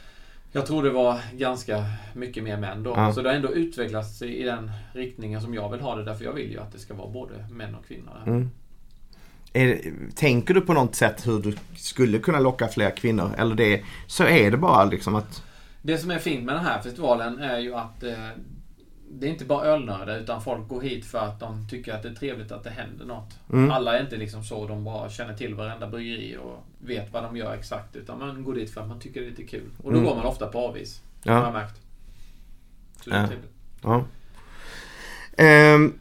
Jag 0.55 0.65
tror 0.65 0.83
det 0.83 0.89
var 0.89 1.19
ganska 1.33 1.85
mycket 2.13 2.43
mer 2.43 2.57
män 2.57 2.83
då. 2.83 2.89
Ja. 2.89 3.13
Så 3.13 3.21
det 3.21 3.29
har 3.29 3.35
ändå 3.35 3.53
utvecklats 3.53 4.21
i 4.21 4.43
den 4.43 4.71
riktningen 4.93 5.41
som 5.41 5.53
jag 5.53 5.69
vill 5.69 5.81
ha 5.81 5.95
det. 5.95 6.03
Därför 6.03 6.25
jag 6.25 6.33
vill 6.33 6.51
ju 6.51 6.59
att 6.59 6.71
det 6.71 6.79
ska 6.79 6.93
vara 6.93 7.09
både 7.09 7.33
män 7.51 7.75
och 7.75 7.87
kvinnor. 7.87 8.23
Mm. 8.25 8.49
Är, 9.53 9.93
tänker 10.15 10.53
du 10.53 10.61
på 10.61 10.73
något 10.73 10.95
sätt 10.95 11.27
hur 11.27 11.39
du 11.39 11.55
skulle 11.75 12.19
kunna 12.19 12.39
locka 12.39 12.67
fler 12.67 12.89
kvinnor? 12.89 13.31
Eller 13.37 13.55
det, 13.55 13.83
så 14.07 14.23
är 14.23 14.51
det 14.51 14.57
bara 14.57 14.85
liksom 14.85 15.15
att... 15.15 15.43
Det 15.81 15.97
som 15.97 16.11
är 16.11 16.19
fint 16.19 16.45
med 16.45 16.55
den 16.55 16.65
här 16.65 16.81
festivalen 16.81 17.39
är 17.39 17.59
ju 17.59 17.75
att 17.75 18.03
eh, 18.03 18.13
det 19.19 19.27
är 19.27 19.31
inte 19.31 19.45
bara 19.45 19.65
ölnördar 19.65 20.17
utan 20.19 20.41
folk 20.41 20.67
går 20.67 20.81
hit 20.81 21.05
för 21.05 21.19
att 21.19 21.39
de 21.39 21.67
tycker 21.69 21.93
att 21.93 22.03
det 22.03 22.09
är 22.09 22.13
trevligt 22.15 22.51
att 22.51 22.63
det 22.63 22.69
händer 22.69 23.05
något. 23.05 23.39
Mm. 23.53 23.71
Alla 23.71 23.97
är 23.97 24.01
inte 24.03 24.17
liksom 24.17 24.43
så, 24.43 24.67
de 24.67 24.83
bara 24.83 25.09
känner 25.09 25.33
till 25.33 25.55
varenda 25.55 25.87
bryggeri 25.87 26.37
och 26.37 26.63
vet 26.79 27.13
vad 27.13 27.23
de 27.23 27.37
gör 27.37 27.53
exakt. 27.53 27.95
Utan 27.95 28.19
man 28.19 28.43
går 28.43 28.53
dit 28.55 28.73
för 28.73 28.81
att 28.81 28.87
man 28.87 28.99
tycker 28.99 29.21
det 29.21 29.25
är 29.27 29.29
lite 29.29 29.43
kul. 29.43 29.69
Och 29.83 29.91
då 29.91 29.97
Mm. 29.97 30.09
går 30.09 30.15
man 30.15 30.25
ofta 30.25 30.47
på 30.47 30.59
avis. 30.59 31.01
Har 31.25 31.31
Ja. 31.33 31.43
jag 31.43 31.53
märkt. 31.53 31.81
Så 33.01 33.09
det 33.09 33.15
är 33.15 33.21
Ja. 33.21 33.27
trevligt. 33.27 33.51
ja. 33.83 34.05
Ehm, 35.37 35.93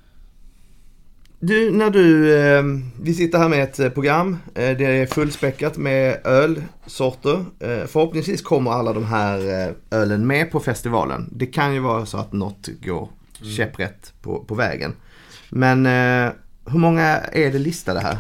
du, 1.45 1.71
när 1.71 1.91
du... 1.91 2.39
ehm, 2.41 2.85
vi 3.03 3.15
sitter 3.15 3.39
här 3.39 3.49
med 3.49 3.63
ett 3.63 3.79
eh, 3.79 3.89
program. 3.89 4.39
Eh, 4.55 4.77
det 4.77 4.85
är 4.85 5.07
fullspäckat 5.07 5.77
med 5.77 6.27
ölsorter. 6.27 7.45
Eh, 7.61 7.87
förhoppningsvis 7.87 8.43
kommer 8.43 8.71
alla 8.71 8.93
de 8.93 9.05
här 9.05 9.39
eh, 9.39 9.99
ölen 9.99 10.27
med 10.27 10.51
på 10.51 10.61
festivalen. 10.61 11.29
Det 11.33 11.47
kan 11.47 11.75
ju 11.75 11.81
vara 11.81 12.07
så 12.07 12.19
att 12.19 12.33
något 12.33 12.69
går 12.85 13.09
käpprätt 13.57 14.13
på, 14.23 14.45
på 14.45 14.55
vägen. 14.55 14.95
Men 15.51 15.87
eh, 15.87 16.33
hur 16.67 16.79
många 16.79 17.07
är 17.19 17.53
det 17.53 17.59
listade 17.59 18.01
här? 18.01 18.19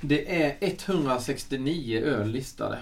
Det 0.00 0.42
är 0.42 0.56
169 0.60 2.00
öl 2.00 2.28
listade. 2.28 2.78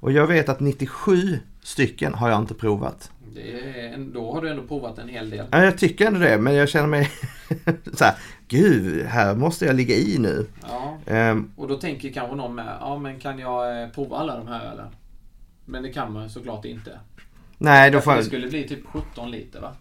Och 0.00 0.12
jag 0.12 0.26
vet 0.26 0.48
att 0.48 0.60
97 0.60 1.38
stycken 1.62 2.14
har 2.14 2.30
jag 2.30 2.38
inte 2.40 2.54
provat. 2.54 3.10
Det 3.34 3.50
är, 3.80 3.94
en- 3.94 4.12
då 4.12 4.32
har 4.34 4.42
du 4.42 4.50
ändå 4.50 4.62
provat 4.62 4.98
en 4.98 5.08
hel 5.08 5.30
del. 5.30 5.46
Ja, 5.50 5.64
jag 5.64 5.78
tycker 5.78 6.06
ändå 6.06 6.20
det, 6.20 6.38
men 6.38 6.54
jag 6.54 6.68
känner 6.68 6.86
mig 6.86 7.10
så 7.94 8.04
här, 8.04 8.14
gud, 8.48 9.06
här 9.06 9.34
måste 9.34 9.64
jag 9.66 9.76
ligga 9.76 9.94
i 9.94 10.18
nu. 10.18 10.46
Ja, 10.68 10.98
Ehm, 11.06 11.52
och 11.56 11.68
då 11.68 11.76
tänker 11.76 12.12
kanske 12.12 12.36
någon 12.36 12.54
med, 12.54 12.76
ja 12.80 12.98
men 12.98 13.18
kan 13.20 13.38
jag 13.38 13.82
eh, 13.82 13.88
prova 13.88 14.16
alla 14.16 14.36
de 14.36 14.48
här 14.48 14.64
ölen? 14.72 14.86
Men 15.64 15.82
det 15.82 15.92
kan 15.92 16.12
man 16.12 16.30
såklart 16.30 16.64
inte. 16.64 16.98
nej, 17.58 17.90
då 17.90 18.00
får 18.00 18.14
Det 18.16 18.24
skulle 18.24 18.48
bli 18.48 18.68
typ 18.68 18.86
17 18.86 19.30
liter 19.30 19.60
va? 19.60 19.72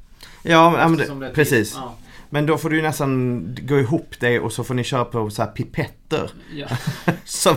Ja, 0.43 0.71
men 0.89 0.97
det 0.97 1.03
är 1.27 1.33
precis. 1.33 1.73
Ja, 1.75 1.95
Men 2.29 2.45
då 2.45 2.57
får 2.57 2.69
du 2.69 2.75
ju 2.75 2.81
nästan 2.81 3.45
gå 3.61 3.79
ihop 3.79 4.15
det 4.19 4.39
och 4.39 4.53
så 4.53 4.63
får 4.63 4.73
ni 4.73 4.83
köra 4.83 5.05
på 5.05 5.29
så 5.29 5.41
här 5.43 5.51
pipetter. 5.51 6.31
ja. 6.55 6.67
Som, 7.25 7.55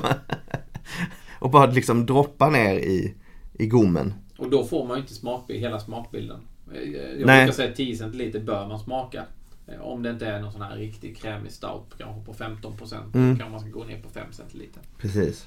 och 1.43 1.51
bara 1.51 1.67
liksom 1.67 2.07
droppa 2.07 2.51
ner 2.51 2.75
i, 2.75 3.15
i 3.53 3.67
gommen. 3.67 4.15
Och 4.39 4.51
då 4.51 4.65
får 4.65 4.87
man 4.87 4.97
ju 4.97 5.01
inte 5.03 5.15
smakbild, 5.15 5.61
hela 5.61 5.81
smakbilden. 5.81 6.41
Eh, 6.75 6.81
Jag 6.91 7.27
Nej. 7.27 7.45
brukar 7.45 7.53
säga 7.57 7.75
10 7.75 7.97
centiliter 7.97 8.41
bör 8.41 8.69
man 8.69 8.79
smaka. 8.79 9.25
Eh, 9.67 9.81
Om 9.81 10.03
det 10.03 10.11
inte 10.11 10.27
är 10.27 10.41
någon 10.41 10.53
sån 10.53 10.63
här 10.63 10.77
riktig 10.77 11.17
krämig 11.17 11.53
stout 11.53 11.95
kanske 11.99 12.27
på 12.27 12.35
15 12.35 12.77
procent. 12.77 13.15
Mm. 13.15 13.35
Då 13.35 13.41
kan 13.43 13.51
man 13.51 13.61
ska 13.61 13.71
gå 13.71 13.85
ner 13.85 14.01
på 14.03 14.09
5 14.09 14.27
centiliter. 14.33 14.83
Precis. 14.99 15.47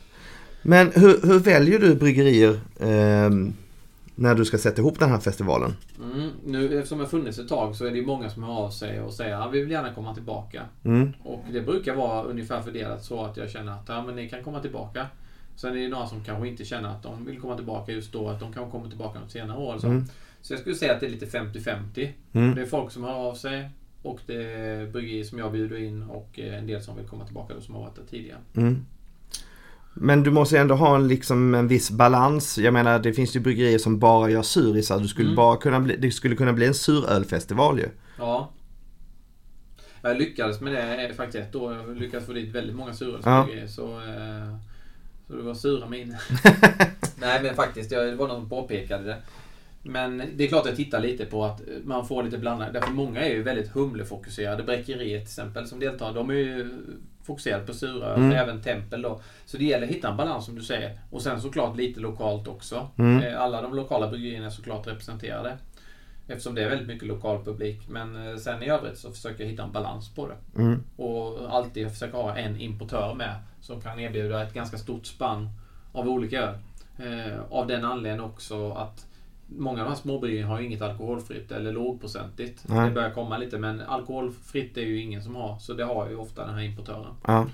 Men 0.62 0.92
hur, 0.96 1.28
hur 1.28 1.40
väljer 1.40 1.80
du 1.80 1.96
bryggerier 1.96 2.60
ehm, 2.80 3.54
när 4.16 4.36
du 4.36 4.46
ska 4.46 4.58
sätta 4.58 4.82
ihop 4.82 5.00
den 5.00 5.10
här 5.10 5.20
festivalen? 5.20 5.74
Mm. 6.14 6.30
Nu 6.46 6.78
eftersom 6.78 7.00
har 7.00 7.06
funnits 7.08 7.40
ett 7.40 7.48
tag 7.50 7.76
så 7.76 7.86
är 7.86 7.92
det 7.92 8.02
många 8.02 8.30
som 8.30 8.44
hör 8.44 8.54
av 8.54 8.70
sig 8.70 9.02
och 9.02 9.14
säger 9.14 9.36
att 9.48 9.54
vi 9.54 9.60
vill 9.62 9.72
gärna 9.72 9.94
komma 9.94 10.14
tillbaka. 10.14 10.62
Mm, 10.84 11.14
Och 11.24 11.44
det 11.52 11.62
brukar 11.62 11.96
vara 11.96 12.24
ungefär 12.24 12.62
fördelat 12.62 13.04
så 13.04 13.26
att 13.26 13.38
jag 13.38 13.50
känner 13.50 13.72
att 13.72 13.86
ja, 13.88 14.04
men 14.06 14.16
ni 14.16 14.30
kan 14.30 14.44
komma 14.44 14.60
tillbaka. 14.60 15.08
Sen 15.56 15.72
är 15.72 15.76
det 15.78 15.88
några 15.88 16.08
som 16.08 16.24
kanske 16.24 16.48
inte 16.48 16.66
känner 16.66 16.90
att 16.90 17.04
de 17.04 17.26
vill 17.26 17.40
komma 17.40 17.56
tillbaka 17.56 17.92
just 17.92 18.14
då. 18.14 18.30
Att 18.30 18.40
de 18.40 18.54
kanske 18.54 18.72
kommer 18.72 18.90
tillbaka 18.90 19.20
något 19.20 19.32
senare 19.32 19.58
år. 19.58 19.78
Så. 19.78 19.88
Mm. 19.88 20.06
så 20.42 20.54
jag 20.54 20.60
skulle 20.60 20.76
säga 20.76 20.94
att 20.94 21.00
det 21.00 21.06
är 21.06 21.10
lite 21.10 21.26
50-50. 21.26 22.10
Mm. 22.34 22.56
Det 22.56 22.62
är 22.62 22.66
folk 22.66 22.92
som 22.92 23.04
hör 23.04 23.14
av 23.14 23.36
sig 23.36 23.70
Och 24.02 24.20
det 24.26 24.44
är 24.54 24.88
bryggerier 24.88 25.24
som 25.24 25.40
jag 25.40 25.52
bjuder 25.52 25.78
in 25.78 26.04
och 26.04 26.40
eh, 26.40 26.58
en 26.58 26.68
del 26.68 26.82
som 26.82 26.98
vill 26.98 27.08
komma 27.08 27.26
tillbaka 27.26 27.54
då 27.54 27.62
som 27.62 27.76
har 27.76 27.82
varit 27.82 27.96
där 27.96 28.04
tidigare. 28.10 28.40
Mm. 28.56 28.86
Men 29.94 30.24
du 30.24 30.32
måste 30.32 30.60
ändå 30.60 30.76
ha 30.76 30.96
en, 30.96 31.08
liksom, 31.08 31.56
en 31.56 31.68
viss 31.68 31.92
balans. 31.92 32.58
Jag 32.58 32.74
menar 32.74 33.00
det 33.00 33.14
finns 33.14 33.36
ju 33.36 33.40
bryggerier 33.40 33.78
som 33.78 34.00
bara 34.00 34.30
gör 34.30 34.42
surisar. 34.42 35.00
Du 35.00 35.08
skulle 35.08 35.28
Mm. 35.28 35.36
bara 35.36 35.58
kunna 35.58 35.80
bli, 35.80 35.96
det 35.98 36.12
skulle 36.12 36.36
kunna 36.36 36.54
bli 36.54 36.66
en 36.66 36.74
surölfestival 36.74 37.80
ju. 37.80 37.90
Ja. 38.18 38.52
Jag 40.02 40.18
lyckades 40.18 40.62
med 40.62 40.74
det 40.74 41.08
eh, 41.08 41.16
faktiskt 41.16 41.44
ett 41.44 41.56
år. 41.56 41.74
Jag 41.74 41.98
lyckades 41.98 42.26
få 42.26 42.34
dit 42.34 42.56
väldigt 42.56 42.76
många 42.76 42.94
surölsbryggerier. 42.94 43.68
Så, 43.68 43.84
eh, 44.00 44.56
så 45.28 45.36
det 45.36 45.42
var 45.44 45.54
sura 45.54 45.88
miner. 45.90 46.22
Nej 47.20 47.44
men 47.44 47.56
faktiskt, 47.56 47.92
jag- 47.92 48.06
det 48.08 48.16
var 48.16 48.28
någon 48.28 48.40
som 48.42 48.50
påpekade 48.50 49.04
det. 49.04 49.18
Men 49.84 50.24
det 50.36 50.44
är 50.44 50.48
klart 50.48 50.62
att 50.62 50.68
jag 50.68 50.76
tittar 50.76 51.00
lite 51.00 51.26
på 51.26 51.46
att 51.46 51.62
man 51.84 52.08
får 52.08 52.24
lite 52.24 52.38
blandat. 52.38 52.74
Därför 52.74 52.92
många 52.92 53.22
är 53.22 53.30
ju 53.30 53.44
väldigt 53.44 53.68
humlefokuserade. 53.72 54.64
Bräckeriet 54.64 55.22
till 55.22 55.28
exempel 55.28 55.68
som 55.68 55.80
deltar, 55.80 56.14
de 56.14 56.30
är 56.30 56.34
ju 56.34 56.70
fokuserade 57.24 57.66
på 57.66 57.74
sura. 57.74 58.16
Mm. 58.16 58.32
Även 58.32 58.62
Tempel 58.62 59.02
då. 59.02 59.22
Så 59.46 59.58
det 59.58 59.64
gäller 59.66 59.88
att 59.88 59.94
hitta 59.94 60.10
en 60.10 60.18
balans 60.18 60.46
som 60.46 60.56
du 60.56 60.62
säger. 60.62 61.00
Och 61.12 61.22
sen 61.22 61.42
såklart 61.42 61.78
lite 61.78 62.00
lokalt 62.00 62.48
också. 62.48 62.88
Mm. 62.98 63.24
Eh, 63.24 63.42
Alla 63.42 63.62
de 63.62 63.76
lokala 63.76 64.08
bryggerierna 64.08 64.46
är 64.46 64.50
såklart 64.50 64.88
representerade. 64.88 65.58
Eftersom 66.28 66.56
det 66.56 66.64
är 66.64 66.70
väldigt 66.70 66.88
mycket 66.88 67.08
lokal 67.08 67.44
publik. 67.44 67.90
Men 67.90 68.28
eh, 68.28 68.36
sen 68.36 68.64
i 68.64 68.70
övrigt 68.70 68.98
så 68.98 69.12
försöker 69.12 69.44
jag 69.44 69.52
hitta 69.52 69.64
en 69.64 69.72
balans 69.72 70.16
på 70.16 70.28
det. 70.28 70.62
Mm. 70.62 70.84
Och 70.96 71.56
alltid 71.56 71.92
försöka 71.92 72.18
ha 72.18 72.38
en 72.38 72.60
importör 72.60 73.14
med 73.14 73.36
som 73.62 73.82
kan 73.82 74.00
erbjuda 74.00 74.44
ett 74.44 74.54
ganska 74.54 74.78
stort 74.78 75.06
spann 75.06 75.50
av 75.92 76.10
olika 76.10 76.42
öl. 76.42 76.58
Eh, 76.98 77.40
av 77.50 77.68
den 77.68 77.86
anledningen 77.86 78.26
också 78.26 78.72
att 78.72 79.06
många 79.48 79.82
av 79.82 79.86
de 79.86 79.90
här 79.90 80.02
småbryggerierna 80.02 80.50
har 80.50 80.60
ju 80.60 80.66
inget 80.66 80.82
alkoholfritt 80.82 81.52
eller 81.52 81.72
lågprocentigt. 81.72 82.64
Nej. 82.68 82.88
Det 82.88 82.96
börjar 82.96 83.12
komma 83.12 83.38
lite 83.38 83.58
men 83.58 83.82
alkoholfritt 83.82 84.78
är 84.78 84.82
ju 84.82 85.02
ingen 85.02 85.24
som 85.24 85.36
har. 85.36 85.60
Så 85.60 85.74
det 85.74 85.84
har 85.84 86.10
ju 86.10 86.16
ofta 86.16 86.46
den 86.46 86.56
här 86.56 86.64
importören. 86.64 87.14
Ja. 87.28 87.48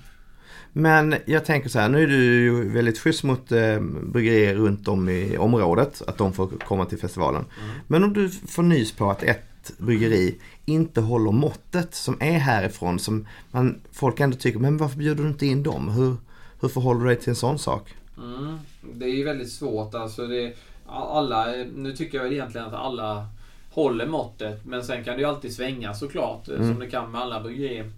Men 0.72 1.14
jag 1.26 1.44
tänker 1.44 1.68
så 1.68 1.78
här, 1.78 1.88
nu 1.88 2.02
är 2.02 2.06
du 2.06 2.24
ju 2.24 2.68
väldigt 2.68 2.98
schysst 2.98 3.24
mot 3.24 3.52
eh, 3.52 3.80
bryggerier 4.02 4.54
runt 4.54 4.88
om 4.88 5.08
i 5.08 5.38
området. 5.38 6.02
Att 6.06 6.18
de 6.18 6.32
får 6.32 6.46
komma 6.46 6.84
till 6.84 6.98
festivalen. 6.98 7.44
Mm. 7.64 7.70
Men 7.86 8.04
om 8.04 8.12
du 8.12 8.28
får 8.28 8.62
nys 8.62 8.92
på 8.92 9.10
att 9.10 9.22
ett 9.22 9.72
bryggeri 9.78 10.38
inte 10.64 11.00
håller 11.00 11.32
måttet 11.32 11.94
som 11.94 12.16
är 12.20 12.38
härifrån. 12.38 12.98
Som 12.98 13.26
man, 13.50 13.80
folk 13.92 14.20
ändå 14.20 14.36
tycker, 14.36 14.58
men 14.58 14.76
varför 14.76 14.96
bjuder 14.96 15.22
du 15.24 15.28
inte 15.30 15.46
in 15.46 15.62
dem? 15.62 15.88
Hur, 15.88 16.16
hur 16.60 16.68
förhåller 16.68 17.00
du 17.00 17.06
dig 17.06 17.16
till 17.16 17.28
en 17.28 17.36
sån 17.36 17.58
sak? 17.58 17.94
Mm. 18.18 18.58
Det 18.94 19.04
är 19.04 19.14
ju 19.14 19.24
väldigt 19.24 19.52
svårt. 19.52 19.94
Alltså 19.94 20.26
det, 20.26 20.52
alla, 20.86 21.46
nu 21.76 21.92
tycker 21.92 22.18
jag 22.18 22.32
egentligen 22.32 22.66
att 22.66 22.74
alla 22.74 23.26
håller 23.70 24.06
måttet. 24.06 24.64
Men 24.66 24.84
sen 24.84 25.04
kan 25.04 25.14
det 25.14 25.20
ju 25.20 25.26
alltid 25.28 25.54
svänga 25.54 25.94
såklart. 25.94 26.48
eh, 26.48 26.54
Mm. 26.54 26.68
Som 26.68 26.80
det 26.80 26.90
kan 26.90 27.10
med 27.10 27.20
alla 27.20 27.40
bryggerier. 27.40 27.90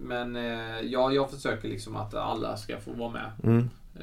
Men 0.00 0.36
eh, 0.36 0.80
ja, 0.82 1.12
jag 1.12 1.30
försöker 1.30 1.68
liksom 1.68 1.96
att 1.96 2.14
alla 2.14 2.56
ska 2.56 2.78
få 2.80 2.92
vara 2.92 3.10
med. 3.10 3.30
Mm. 3.44 3.70
Eh, 3.96 4.02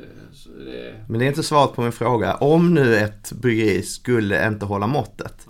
det, 0.66 0.96
Men 1.08 1.20
det 1.20 1.26
är 1.26 1.28
inte 1.28 1.44
svaret 1.44 1.74
på 1.76 1.82
min 1.82 1.92
fråga. 1.92 2.36
Om 2.36 2.74
nu 2.74 2.96
ett 2.96 3.32
bryggeri 3.32 3.82
skulle 3.82 4.48
inte 4.48 4.66
hålla 4.66 4.88
måttet. 4.88 5.48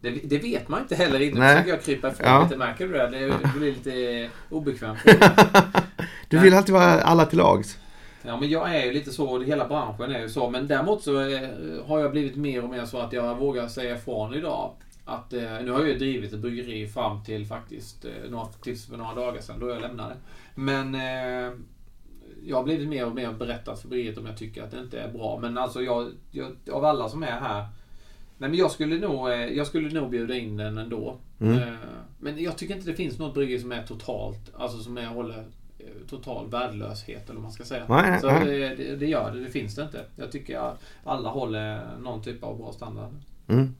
det, 0.00 0.10
det 0.10 0.38
vet 0.38 0.68
man 0.68 0.82
inte 0.82 0.94
heller. 0.94 1.18
Nu 1.18 1.30
Nej. 1.34 1.52
försöker 1.54 1.70
jag 1.70 1.82
krypa 1.82 2.08
ifrån 2.08 2.26
Ja. 2.26 2.42
lite. 2.42 2.56
Märker 2.56 2.86
du 2.86 2.92
det? 2.92 3.08
Det 3.08 3.18
det 3.26 3.52
blir 3.58 3.72
lite 3.74 4.30
obekvämt. 4.50 4.98
Du 6.28 6.38
vill 6.38 6.54
alltid 6.54 6.72
vara 6.74 7.02
alla 7.02 7.26
till 7.26 7.38
lags. 7.38 7.78
Ja, 8.22 8.40
men 8.40 8.48
jag 8.48 8.74
är 8.76 8.84
ju 8.84 8.92
lite 8.92 9.10
så. 9.10 9.42
Hela 9.42 9.68
branschen 9.68 10.14
är 10.14 10.20
ju 10.20 10.28
så. 10.28 10.50
Men 10.50 10.66
däremot 10.66 11.02
så 11.02 11.20
eh, 11.20 11.48
har 11.86 11.98
jag 12.00 12.10
blivit 12.10 12.36
mer 12.36 12.64
och 12.64 12.70
mer 12.70 12.84
så 12.84 12.98
att 12.98 13.12
jag 13.12 13.34
vågar 13.38 13.68
säga 13.68 13.96
ifrån 13.96 14.34
idag. 14.34 14.70
Att, 15.08 15.32
eh, 15.32 15.40
nu 15.40 15.70
har 15.70 15.80
jag 15.80 15.88
ju 15.88 15.98
drivit 15.98 16.32
ett 16.32 16.38
bryggeri 16.38 16.88
fram 16.88 17.24
till 17.24 17.46
faktiskt 17.46 18.04
eh, 18.04 18.30
några, 18.30 18.46
tills 18.46 18.86
för 18.86 18.96
några 18.96 19.14
dagar 19.14 19.40
sedan 19.40 19.60
då 19.60 19.68
jag 19.68 19.80
lämnade. 19.80 20.16
Men 20.54 20.94
eh, 20.94 21.52
jag 22.44 22.56
har 22.56 22.64
blivit 22.64 22.88
mer 22.88 23.06
och 23.06 23.14
mer 23.14 23.32
berättat 23.32 23.80
för 23.80 23.88
bryggeriet 23.88 24.18
om 24.18 24.26
jag 24.26 24.36
tycker 24.36 24.62
att 24.62 24.70
det 24.70 24.80
inte 24.80 25.00
är 25.00 25.12
bra. 25.12 25.38
Men 25.42 25.58
alltså 25.58 25.82
jag, 25.82 26.10
jag 26.30 26.56
av 26.72 26.84
alla 26.84 27.08
som 27.08 27.22
är 27.22 27.40
här. 27.40 27.66
Nej 28.38 28.50
men 28.50 28.54
jag 28.54 28.70
skulle 28.70 28.98
nog, 28.98 29.28
jag 29.30 29.66
skulle 29.66 30.00
nog 30.00 30.10
bjuda 30.10 30.34
in 30.34 30.56
den 30.56 30.78
ändå. 30.78 31.16
Mm. 31.40 31.76
Men 32.18 32.42
jag 32.42 32.58
tycker 32.58 32.74
inte 32.74 32.90
det 32.90 32.96
finns 32.96 33.18
något 33.18 33.34
bryggeri 33.34 33.60
som 33.60 33.72
är 33.72 33.82
totalt, 33.82 34.54
alltså 34.54 34.78
som 34.78 34.98
är, 34.98 35.06
håller 35.06 35.44
total 36.08 36.50
värdelöshet 36.50 37.24
eller 37.24 37.34
vad 37.34 37.42
man 37.42 37.52
ska 37.52 37.64
säga. 37.64 37.84
Nej, 37.88 38.20
Så 38.20 38.26
nej. 38.26 38.46
det, 38.46 38.74
det, 38.74 38.96
det 38.96 39.06
gör 39.06 39.34
det, 39.34 39.40
det 39.40 39.50
finns 39.50 39.74
det 39.74 39.82
inte. 39.82 40.04
Jag 40.16 40.32
tycker 40.32 40.58
att 40.58 40.82
alla 41.04 41.28
håller 41.28 41.96
någon 41.98 42.22
typ 42.22 42.42
av 42.42 42.58
bra 42.58 42.72
standard. 42.72 43.10
Mm. 43.46 43.74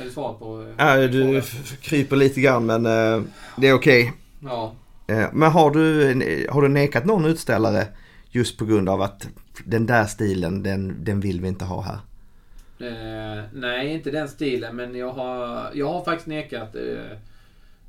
Är 0.00 0.04
det 0.04 0.10
svar 0.10 0.34
på... 0.34 0.62
eh, 0.62 0.86
Ja, 0.86 0.96
din 0.96 1.10
du 1.32 1.42
kryper 1.80 2.16
lite 2.16 2.40
grann 2.40 2.66
men 2.66 2.86
eh, 2.86 3.22
det 3.56 3.68
är 3.68 3.72
okej. 3.74 4.12
Ja. 4.40 4.72
Eh, 5.06 5.26
Men 5.32 5.50
har 5.52 5.70
du, 5.70 6.46
har 6.50 6.62
du 6.62 6.68
nekat 6.68 7.04
någon 7.04 7.24
utställare 7.24 7.86
just 8.30 8.58
på 8.58 8.64
grund 8.64 8.88
av 8.88 9.02
att 9.02 9.28
den 9.64 9.86
där 9.86 10.04
stilen, 10.06 10.62
den, 10.62 11.04
den 11.04 11.20
vill 11.20 11.40
vi 11.40 11.48
inte 11.48 11.64
ha 11.64 11.82
här? 11.82 11.98
Eh, 12.78 13.44
nej, 13.52 13.92
inte 13.92 14.10
den 14.10 14.28
stilen, 14.28 14.76
men 14.76 14.94
jag 14.94 15.12
har, 15.12 15.70
jag 15.74 15.92
har 15.92 16.04
faktiskt 16.04 16.26
nekat 16.26 16.74
eh, 16.74 17.18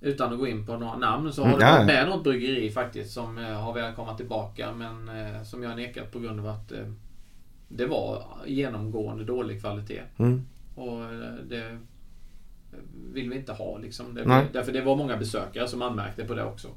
utan 0.02 0.34
att 0.34 0.40
gå 0.40 0.48
in 0.48 0.66
på 0.66 0.78
några 0.78 0.98
namn 0.98 1.34
så 1.34 1.42
har 1.42 1.48
Mm, 1.48 1.60
det 1.60 1.66
varit 1.72 1.86
med 1.86 2.08
något 2.10 2.24
bryggeri 2.24 2.72
faktiskt 2.72 3.14
som 3.14 3.38
eh, 3.38 3.44
har 3.62 3.74
velat 3.74 3.96
komma 3.96 4.18
tillbaka 4.18 4.72
men 4.74 5.10
som 5.46 5.64
jag 5.64 5.70
har 5.70 5.78
nekat 5.78 6.12
på 6.12 6.20
grund 6.20 6.40
av 6.40 6.48
att 6.48 6.72
det 7.68 7.86
var 7.86 8.24
genomgående 8.46 9.24
dålig 9.24 9.62
kvalitet. 9.62 10.02
Mm. 10.18 10.46
Och 10.76 11.00
det 11.50 11.78
vill 13.14 13.30
vi 13.30 13.36
inte 13.36 13.52
ha 13.52 13.78
liksom. 13.78 14.14
Det, 14.16 14.26
Nej. 14.26 14.46
därför 14.54 14.72
det 14.72 14.82
var 14.82 14.96
många 14.96 15.18
besökare 15.18 15.68
som 15.68 15.82
anmärkte 15.82 16.24
på 16.24 16.34
det 16.34 16.44
också. 16.44 16.68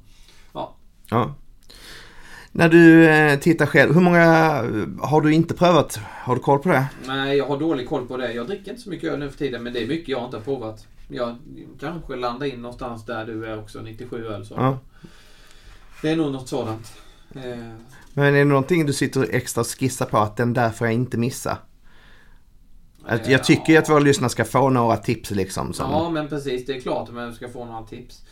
Ja. 1.11 1.35
När 2.53 2.69
du 2.69 3.09
eh, 3.09 3.39
tittar 3.39 3.67
själv, 3.67 3.95
hur 3.95 4.01
många 4.01 4.23
eh, 4.23 5.07
har 5.09 5.21
du 5.21 5.35
inte 5.35 5.55
prövat? 5.55 5.99
Har 6.23 6.35
du 6.35 6.41
koll 6.41 6.59
på 6.59 6.69
det? 6.69 6.87
Nej, 7.07 7.37
jag 7.37 7.47
har 7.47 7.59
dålig 7.59 7.89
koll 7.89 8.07
på 8.07 8.17
det. 8.17 8.33
Jag 8.33 8.47
dricker 8.47 8.71
inte 8.71 8.83
så 8.83 8.91
mycket 8.91 9.13
öl 9.13 9.19
nu 9.19 9.31
för 9.31 9.39
tiden 9.39 9.63
men 9.63 9.73
det 9.73 9.83
är 9.83 9.87
mycket 9.87 10.09
jag 10.09 10.25
inte 10.25 10.37
har 10.37 10.45
provat. 10.45 10.87
Jag 11.09 11.37
kanske 11.81 12.17
landar 12.17 12.47
in 12.47 12.63
någonstans 12.63 13.05
där 13.05 13.27
du 13.27 13.47
är 13.47 13.59
också, 13.59 13.81
97 13.83 14.27
öl. 14.27 14.47
Så. 14.47 14.55
Ja. 14.55 14.79
Det 16.03 16.11
är 16.11 16.17
nog 16.17 16.33
något 16.33 16.49
sådant. 16.49 16.93
Eh, 17.35 17.43
Men 18.13 18.25
är 18.25 18.33
det 18.33 18.45
någonting 18.45 18.87
du 18.87 18.93
sitter 18.93 19.35
extra 19.35 19.61
och 19.61 19.67
skissar 19.67 20.07
på 20.07 20.19
att 20.19 20.37
den 20.37 20.53
där 20.53 20.71
får 20.71 20.87
jag 20.87 20.95
inte 20.95 21.19
missa? 21.19 21.59
Att 23.07 23.29
jag 23.29 23.45
tycker 23.45 23.79
att 23.79 23.89
våra 23.89 23.99
lyssnare 23.99 24.31
ska 24.31 24.45
få 24.45 24.71
några 24.71 24.97
tips 24.97 25.31
liksom. 25.31 25.73
Som, 25.73 25.91
Ja, 25.91 26.11
men 26.11 26.29
precis. 26.29 26.67
Det 26.67 26.77
är 26.77 26.81
klart 26.81 27.09
att 27.09 27.15
man 27.15 27.35
ska 27.35 27.49
få 27.49 27.65
några 27.65 27.83
tips. 27.83 28.23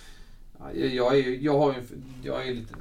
Ja, 0.59 0.73
Jag, 0.73 1.15
är, 1.19 1.23
ju- 1.23 1.39
jag 1.43 1.59
har 1.59 1.73
ju... 1.73 1.83
Jag 2.23 2.49
är 2.49 2.55
lite... 2.55 2.75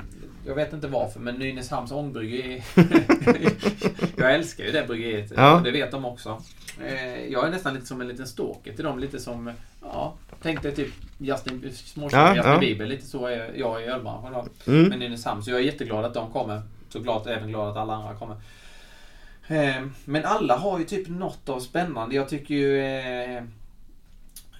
Jag 0.45 0.55
vet 0.55 0.73
inte 0.73 0.87
varför, 0.87 1.19
men 1.19 1.35
Nynäshamns 1.35 1.91
ångbryggeri... 1.91 2.63
jag 4.17 4.33
älskar 4.35 4.63
ju 4.63 4.71
det 4.71 4.87
bryggeriet. 4.87 5.31
Ja. 5.35 5.61
Det 5.63 5.71
vet 5.71 5.91
de 5.91 6.05
också. 6.05 6.41
Eh, 6.85 7.25
Jag 7.31 7.47
är 7.47 7.51
nästan 7.51 7.73
lite 7.73 7.85
som 7.85 8.01
en 8.01 8.07
liten 8.07 8.27
stalker 8.27 8.73
till 8.73 8.83
dem. 8.85 8.99
Lite 8.99 9.19
som... 9.19 9.51
Ja, 9.81 10.13
tänk 10.41 10.61
dig 10.63 10.75
typ 10.75 10.93
Justin, 11.17 11.71
småtjej 11.73 12.19
Ja, 12.19 12.35
Justin 12.35 12.51
ja. 12.51 12.59
Bieber. 12.59 12.85
Lite 12.85 13.05
så 13.05 13.25
är 13.25 13.51
jag 13.55 13.81
i 13.81 13.85
ölbranschen. 13.85 14.33
då. 14.33 14.71
Mm. 14.71 14.89
med 14.89 14.99
Nynäshamn. 14.99 15.43
Så 15.43 15.51
jag 15.51 15.59
är 15.59 15.63
jätteglad 15.63 16.05
att 16.05 16.13
de 16.13 16.31
kommer. 16.31 16.61
Såklart 16.89 17.27
även 17.27 17.49
glad 17.49 17.69
att 17.71 17.77
alla 17.77 17.93
andra 17.93 18.13
kommer. 18.15 18.35
Eh, 19.47 19.85
Men 20.05 20.25
alla 20.25 20.57
har 20.57 20.79
ju 20.79 20.85
typ 20.85 21.07
något 21.09 21.49
av 21.49 21.59
spännande. 21.59 22.15
Jag 22.15 22.29
tycker 22.29 22.55
ju 22.55 22.79
eh, 22.79 23.43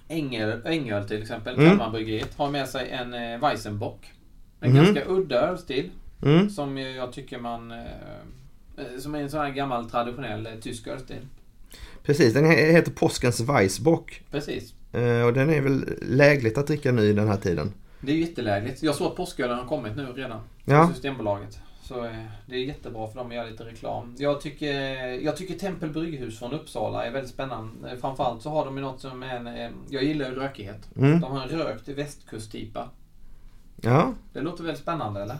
Ängel, 0.08 0.60
Ängöl 0.66 1.08
till 1.08 1.22
exempel, 1.22 1.54
Mm. 1.54 1.68
Kalmarbryggeriet, 1.68 2.34
har 2.36 2.50
med 2.50 2.68
sig 2.68 2.90
en 2.90 3.14
eh, 3.14 3.40
Weissenbock. 3.40 4.12
En 4.60 4.70
Mhm. 4.72 4.84
ganska 4.84 5.04
udda 5.08 5.36
ölstil. 5.40 5.90
Mm. 6.22 6.50
Som 6.50 6.78
jag 6.78 7.12
tycker 7.12 7.38
man... 7.38 7.72
Som 9.00 9.14
är 9.14 9.20
en 9.20 9.30
sån 9.30 9.40
här 9.40 9.50
gammal 9.50 9.90
traditionell 9.90 10.48
tysk 10.60 10.86
ölstil. 10.86 11.16
Precis, 12.02 12.34
den 12.34 12.44
he- 12.44 12.72
heter 12.72 12.92
Påskens 12.92 13.40
Weissbock. 13.40 14.22
Precis. 14.30 14.74
Och 15.26 15.32
den 15.32 15.50
är 15.50 15.60
väl 15.60 15.84
lägligt 16.02 16.58
att 16.58 16.66
dricka 16.66 16.92
nu 16.92 17.02
i 17.02 17.12
den 17.12 17.28
här 17.28 17.36
tiden. 17.36 17.72
Det 18.00 18.12
är 18.12 18.16
jättelägligt. 18.16 18.82
Jag 18.82 18.94
såg 18.94 19.06
att 19.10 19.16
påskölen 19.16 19.58
har 19.58 19.64
kommit 19.66 19.96
nu 19.96 20.06
redan. 20.16 20.40
Ja. 20.64 20.86
På 20.86 20.92
Systembolaget. 20.92 21.58
Så 21.88 22.04
eh, 22.04 22.12
det 22.46 22.54
är 22.54 22.58
jättebra 22.64 23.06
för 23.08 23.18
dem 23.18 23.26
att 23.28 23.34
göra 23.34 23.46
lite 23.46 23.64
reklam. 23.64 24.14
Jag 24.18 24.40
tycker, 24.40 24.72
jag 25.24 25.36
tycker 25.36 25.54
Tempel 25.54 25.90
Brygghus 25.90 26.38
från 26.38 26.52
Uppsala 26.52 27.06
är 27.06 27.10
väldigt 27.10 27.30
spännande. 27.32 27.90
Eh, 27.90 27.98
Framförallt 28.00 28.42
så 28.42 28.50
har 28.50 28.64
de 28.64 28.76
ju 28.76 28.82
något 28.82 29.00
som 29.00 29.22
är 29.22 29.36
en... 29.36 29.46
eh, 29.46 29.70
Jag 29.88 30.04
gillar 30.04 30.28
ju 30.28 30.34
rökighet. 30.34 30.88
Mm. 30.96 31.20
De 31.20 31.32
har 31.32 31.42
en 31.42 31.48
rökt 31.48 31.88
västkusttipa. 31.88 32.88
Ja, 33.80 34.12
Det 34.32 34.40
låter 34.40 34.64
väldigt 34.64 34.82
spännande 34.82 35.22
eller? 35.22 35.36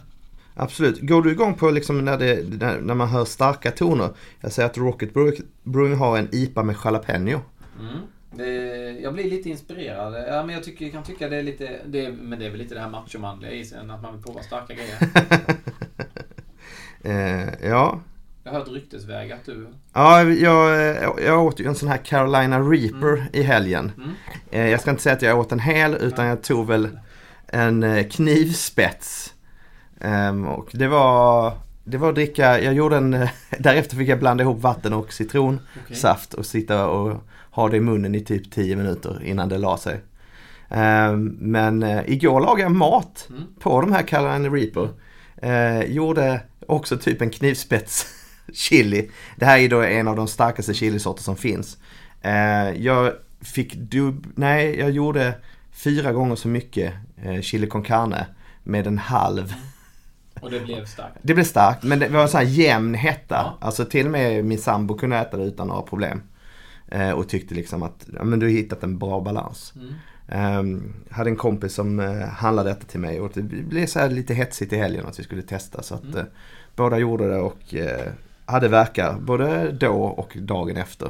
absolut. 0.57 0.99
Går 1.01 1.21
du 1.21 1.31
igång 1.31 1.53
på 1.53 1.69
liksom 1.71 2.05
när, 2.05 2.17
det, 2.17 2.43
när, 2.81 2.93
man 2.95 3.07
hör 3.07 3.25
starka 3.25 3.71
toner? 3.71 4.09
Jag 4.41 4.51
säger 4.51 4.69
att 4.69 4.77
Rocket 4.77 5.13
Brew- 5.13 5.41
Brewing 5.63 5.95
har 5.97 6.17
en 6.17 6.29
IPA 6.31 6.63
med 6.63 6.75
jalapeno. 6.85 7.41
Mm. 7.79 7.97
Det, 8.31 8.91
jag 8.99 9.13
blir 9.13 9.29
lite 9.29 9.49
inspirerad. 9.49 10.13
Ja, 10.27 10.43
men 10.45 10.55
jag 10.55 10.63
tycker, 10.63 10.89
kan 10.89 11.03
tycka 11.03 11.29
det 11.29 11.37
är 11.37 11.43
lite... 11.43 11.79
Det, 11.85 12.11
men 12.11 12.39
det 12.39 12.45
är 12.45 12.49
väl 12.49 12.59
lite 12.59 12.75
det 12.75 12.81
här 12.81 12.89
machomanliga 12.89 13.51
i 13.51 13.65
sig, 13.65 13.77
att 13.79 14.01
man 14.01 14.13
vill 14.15 14.23
prova 14.23 14.41
starka 14.43 14.73
grejer. 14.73 14.97
Eh, 17.05 17.69
ja. 17.69 17.99
Jag 18.43 18.51
har 18.51 18.59
hört 18.59 18.67
ryktesväg 18.67 19.31
att 19.31 19.45
du... 19.45 19.67
Ja, 19.93 20.23
jag, 20.23 21.01
jag 21.25 21.45
åt 21.45 21.59
ju 21.59 21.67
en 21.67 21.75
sån 21.75 21.89
här 21.89 21.97
Carolina 21.97 22.59
Reaper 22.59 23.25
i 23.33 23.41
helgen. 23.43 23.91
Mm. 23.97 24.09
Eh, 24.51 24.69
jag 24.69 24.81
ska 24.81 24.89
inte 24.89 25.03
säga 25.03 25.15
att 25.15 25.21
jag 25.21 25.39
åt 25.39 25.51
en 25.51 25.59
hel 25.59 25.95
utan 25.95 26.25
jag 26.25 26.43
tog 26.43 26.67
väl 26.67 26.89
en 27.47 27.83
eh, 27.83 28.07
knivspets. 28.07 29.33
Ehm, 30.01 30.47
och 30.47 30.69
det 30.73 30.87
var, 30.87 31.53
det 31.83 31.97
var 31.97 32.09
att 32.09 32.15
dricka, 32.15 32.61
jag 32.61 32.73
gjorde 32.73 32.97
en, 32.97 33.11
därefter 33.59 33.95
fick 33.97 34.09
jag 34.09 34.19
blanda 34.19 34.43
ihop 34.43 34.61
vatten 34.61 34.93
och 34.93 35.13
citronsaft 35.13 36.33
och 36.33 36.45
sitta 36.45 36.87
och 36.87 37.23
ha 37.51 37.69
det 37.69 37.77
i 37.77 37.81
munnen 37.81 38.15
i 38.15 38.19
typ 38.19 38.51
10 38.51 38.75
minuter 38.75 39.23
innan 39.23 39.49
det 39.49 39.57
la 39.57 39.77
sig. 39.77 39.99
Ehm, 40.69 41.25
men 41.39 41.83
eh, 41.83 42.01
igår 42.05 42.39
lagade 42.41 42.61
jag 42.61 42.71
mat 42.71 43.27
Mm. 43.29 43.43
på 43.59 43.81
de 43.81 43.91
här 43.91 44.01
Carolina 44.01 44.49
Reaper. 44.49 44.89
Eh, 45.37 45.81
gjorde 45.91 46.41
också 46.67 46.97
typ 46.97 47.21
en 47.21 47.29
knivspets 47.29 48.07
chili. 48.53 49.09
Det 49.35 49.45
här 49.45 49.59
är 49.59 49.69
då 49.69 49.81
en 49.81 50.07
av 50.07 50.15
de 50.15 50.27
starkaste 50.27 50.73
chilisorter 50.73 51.23
som 51.23 51.37
finns. 51.37 51.77
Eh, 52.21 52.69
jag 52.69 53.13
fick 53.41 53.75
dub... 53.75 54.27
Nej, 54.35 54.79
jag 54.79 54.91
gjorde 54.91 55.33
fyra 55.71 56.11
gånger 56.11 56.35
så 56.35 56.47
mycket 56.47 56.93
eh, 57.23 57.41
chili 57.41 57.67
con 57.67 57.83
carne 57.83 58.27
med 58.63 58.87
en 58.87 58.97
halv. 58.97 59.53
Och 60.41 60.51
det 60.51 60.59
blev 60.59 60.85
starkt. 60.85 61.17
Det 61.21 61.33
blev 61.33 61.43
starkt 61.43 61.83
men 61.83 61.99
det 61.99 62.09
var 62.09 62.21
en 62.21 62.29
sån 62.29 62.37
här 62.37 62.47
jämn 62.47 62.93
hetta. 62.93 63.35
Ja. 63.35 63.57
Alltså 63.61 63.85
till 63.85 64.05
och 64.05 64.11
med 64.11 64.45
min 64.45 64.59
sambo 64.59 64.97
kunde 64.97 65.17
äta 65.17 65.37
det 65.37 65.43
utan 65.43 65.67
några 65.67 65.81
problem. 65.81 66.21
Eh, 66.87 67.11
och 67.11 67.29
tyckte 67.29 67.55
liksom 67.55 67.83
att 67.83 68.07
ja, 68.13 68.23
men 68.23 68.39
du 68.39 68.45
har 68.45 68.51
hittat 68.51 68.83
en 68.83 68.97
bra 68.97 69.21
balans. 69.21 69.73
Mm. 69.75 69.93
Um, 70.27 70.93
hade 71.11 71.29
en 71.29 71.35
kompis 71.35 71.73
som 71.73 71.99
uh, 71.99 72.23
handlade 72.25 72.69
detta 72.69 72.85
till 72.85 72.99
mig 72.99 73.19
och 73.19 73.31
det 73.33 73.41
blev 73.41 73.85
så 73.85 74.07
lite 74.07 74.33
hetsigt 74.33 74.73
i 74.73 74.77
helgen 74.77 75.05
att 75.05 75.19
vi 75.19 75.23
skulle 75.23 75.41
testa. 75.41 75.83
Så 75.83 75.95
att 75.95 76.03
Mm. 76.03 76.17
eh, 76.17 76.23
båda 76.75 76.97
gjorde 76.97 77.29
det 77.29 77.37
och 77.39 77.73
eh, 77.75 78.07
hade 78.45 78.67
verkar 78.67 79.13
både 79.13 79.71
då 79.71 80.03
och 80.03 80.37
dagen 80.39 80.77
efter. 80.77 81.09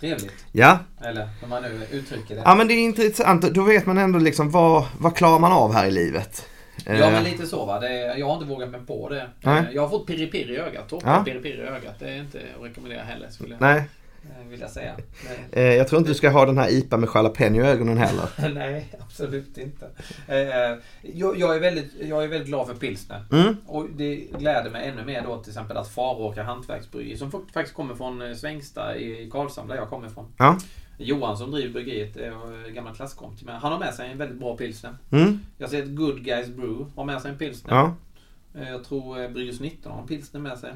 Trevligt. 0.00 0.44
Ja, 0.52 0.78
Eller 1.00 1.28
hur 1.40 1.48
man 1.48 1.62
nu 1.62 1.86
uttrycker 1.90 2.34
det. 2.34 2.42
ja 2.44 2.54
men 2.54 2.68
det 2.68 2.74
är 2.74 2.84
intressant. 2.84 3.42
Då 3.54 3.62
vet 3.62 3.86
man 3.86 3.98
ändå 3.98 4.18
liksom 4.18 4.50
vad, 4.50 4.84
vad 4.98 5.16
klarar 5.16 5.38
man 5.38 5.52
av 5.52 5.72
här 5.74 5.86
i 5.86 5.90
livet. 5.90 6.48
Ja 6.86 7.10
men 7.10 7.24
lite 7.24 7.46
så 7.46 7.64
va. 7.66 7.88
Är, 7.88 8.16
jag 8.18 8.26
har 8.26 8.34
inte 8.34 8.46
vågat 8.46 8.68
mig 8.70 8.80
på 8.86 9.08
det. 9.08 9.26
Nej. 9.40 9.64
Jag 9.72 9.82
har 9.82 9.88
fått 9.88 10.06
pirri-pirri 10.06 10.52
i 10.54 10.58
ögat. 10.58 10.88
Toppen 10.88 11.08
Ja. 11.08 11.24
pirri-pirri 11.24 11.58
i 11.58 11.66
ögat. 11.66 11.94
Det 11.98 12.08
är 12.10 12.16
inte 12.20 12.38
att 12.58 12.64
rekommendera 12.64 13.02
heller 13.02 13.28
skulle 13.30 13.50
jag 13.54 13.60
Nej, 13.60 13.82
eh, 14.24 14.48
vilja 14.48 14.68
säga. 14.68 14.96
Men, 15.26 15.36
eh, 15.64 15.74
jag 15.74 15.88
tror 15.88 15.98
inte 15.98 16.10
du 16.10 16.14
ska 16.14 16.30
ha 16.30 16.46
den 16.46 16.58
här 16.58 16.68
IPA 16.72 16.96
med 16.96 17.08
jalapeno 17.14 17.56
i 17.56 17.60
ögonen 17.60 17.98
heller. 17.98 18.28
Nej, 18.54 18.92
absolut 19.00 19.58
inte. 19.58 19.86
Eh, 20.28 20.78
Jag, 21.14 21.38
jag, 21.38 21.56
är 21.56 21.60
väldigt, 21.60 21.92
jag 22.08 22.24
är 22.24 22.28
väldigt 22.28 22.48
glad 22.48 22.66
för 22.66 22.74
pilsner. 22.74 23.24
Mm, 23.32 23.56
Och 23.66 23.86
det 23.96 24.16
gläder 24.16 24.70
mig 24.70 24.88
ännu 24.88 25.04
mer 25.04 25.22
då 25.26 25.42
till 25.42 25.50
exempel 25.50 25.76
att 25.76 25.88
Faråkra 25.88 26.42
hantverksbryggeri 26.42 27.16
som 27.16 27.30
fakt- 27.30 27.52
faktiskt 27.52 27.76
kommer 27.76 27.94
från 27.94 28.36
Svängsta 28.36 28.96
i 28.96 29.28
Karlshamn 29.32 29.68
där 29.68 29.76
jag 29.76 29.88
kommer 29.88 30.06
ifrån. 30.06 30.26
ja. 30.38 30.58
Johan 30.98 31.36
som 31.36 31.50
driver 31.50 31.72
bryggeriet 31.72 32.16
är 32.16 32.68
gammal 32.70 32.94
klasskompis 32.94 33.42
med. 33.44 33.60
Han 33.60 33.72
har 33.72 33.78
med 33.78 33.94
sig 33.94 34.10
en 34.12 34.18
väldigt 34.18 34.38
bra 34.40 34.56
pilsner. 34.56 34.96
Mm, 35.10 35.38
Jag 35.58 35.70
ser 35.70 35.82
att 35.82 35.88
Good 35.88 36.24
Guys 36.24 36.48
Brew 36.48 36.84
har 36.96 37.04
med 37.04 37.22
sig 37.22 37.30
en 37.30 37.38
pilsner. 37.38 37.74
ja. 37.74 37.94
Jag 38.70 38.84
tror 38.84 39.28
Brygges 39.28 39.60
19 39.60 39.92
har 39.92 40.00
en 40.02 40.06
pilsner 40.08 40.40
med 40.40 40.58
sig. 40.58 40.70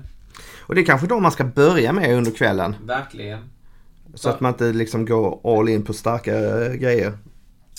Och 0.58 0.74
det 0.74 0.80
är 0.80 0.84
kanske 0.84 1.06
då 1.06 1.20
man 1.20 1.32
ska 1.32 1.44
börja 1.44 1.92
med 1.92 2.16
under 2.16 2.30
kvällen. 2.30 2.74
Verkligen. 2.84 3.38
Så 4.14 4.28
att 4.28 4.40
man 4.40 4.52
inte 4.52 4.72
liksom 4.72 5.06
går 5.06 5.58
all 5.58 5.68
in 5.68 5.82
på 5.84 5.92
starka 5.92 6.64
eh, 6.64 6.72
grejer. 6.72 7.12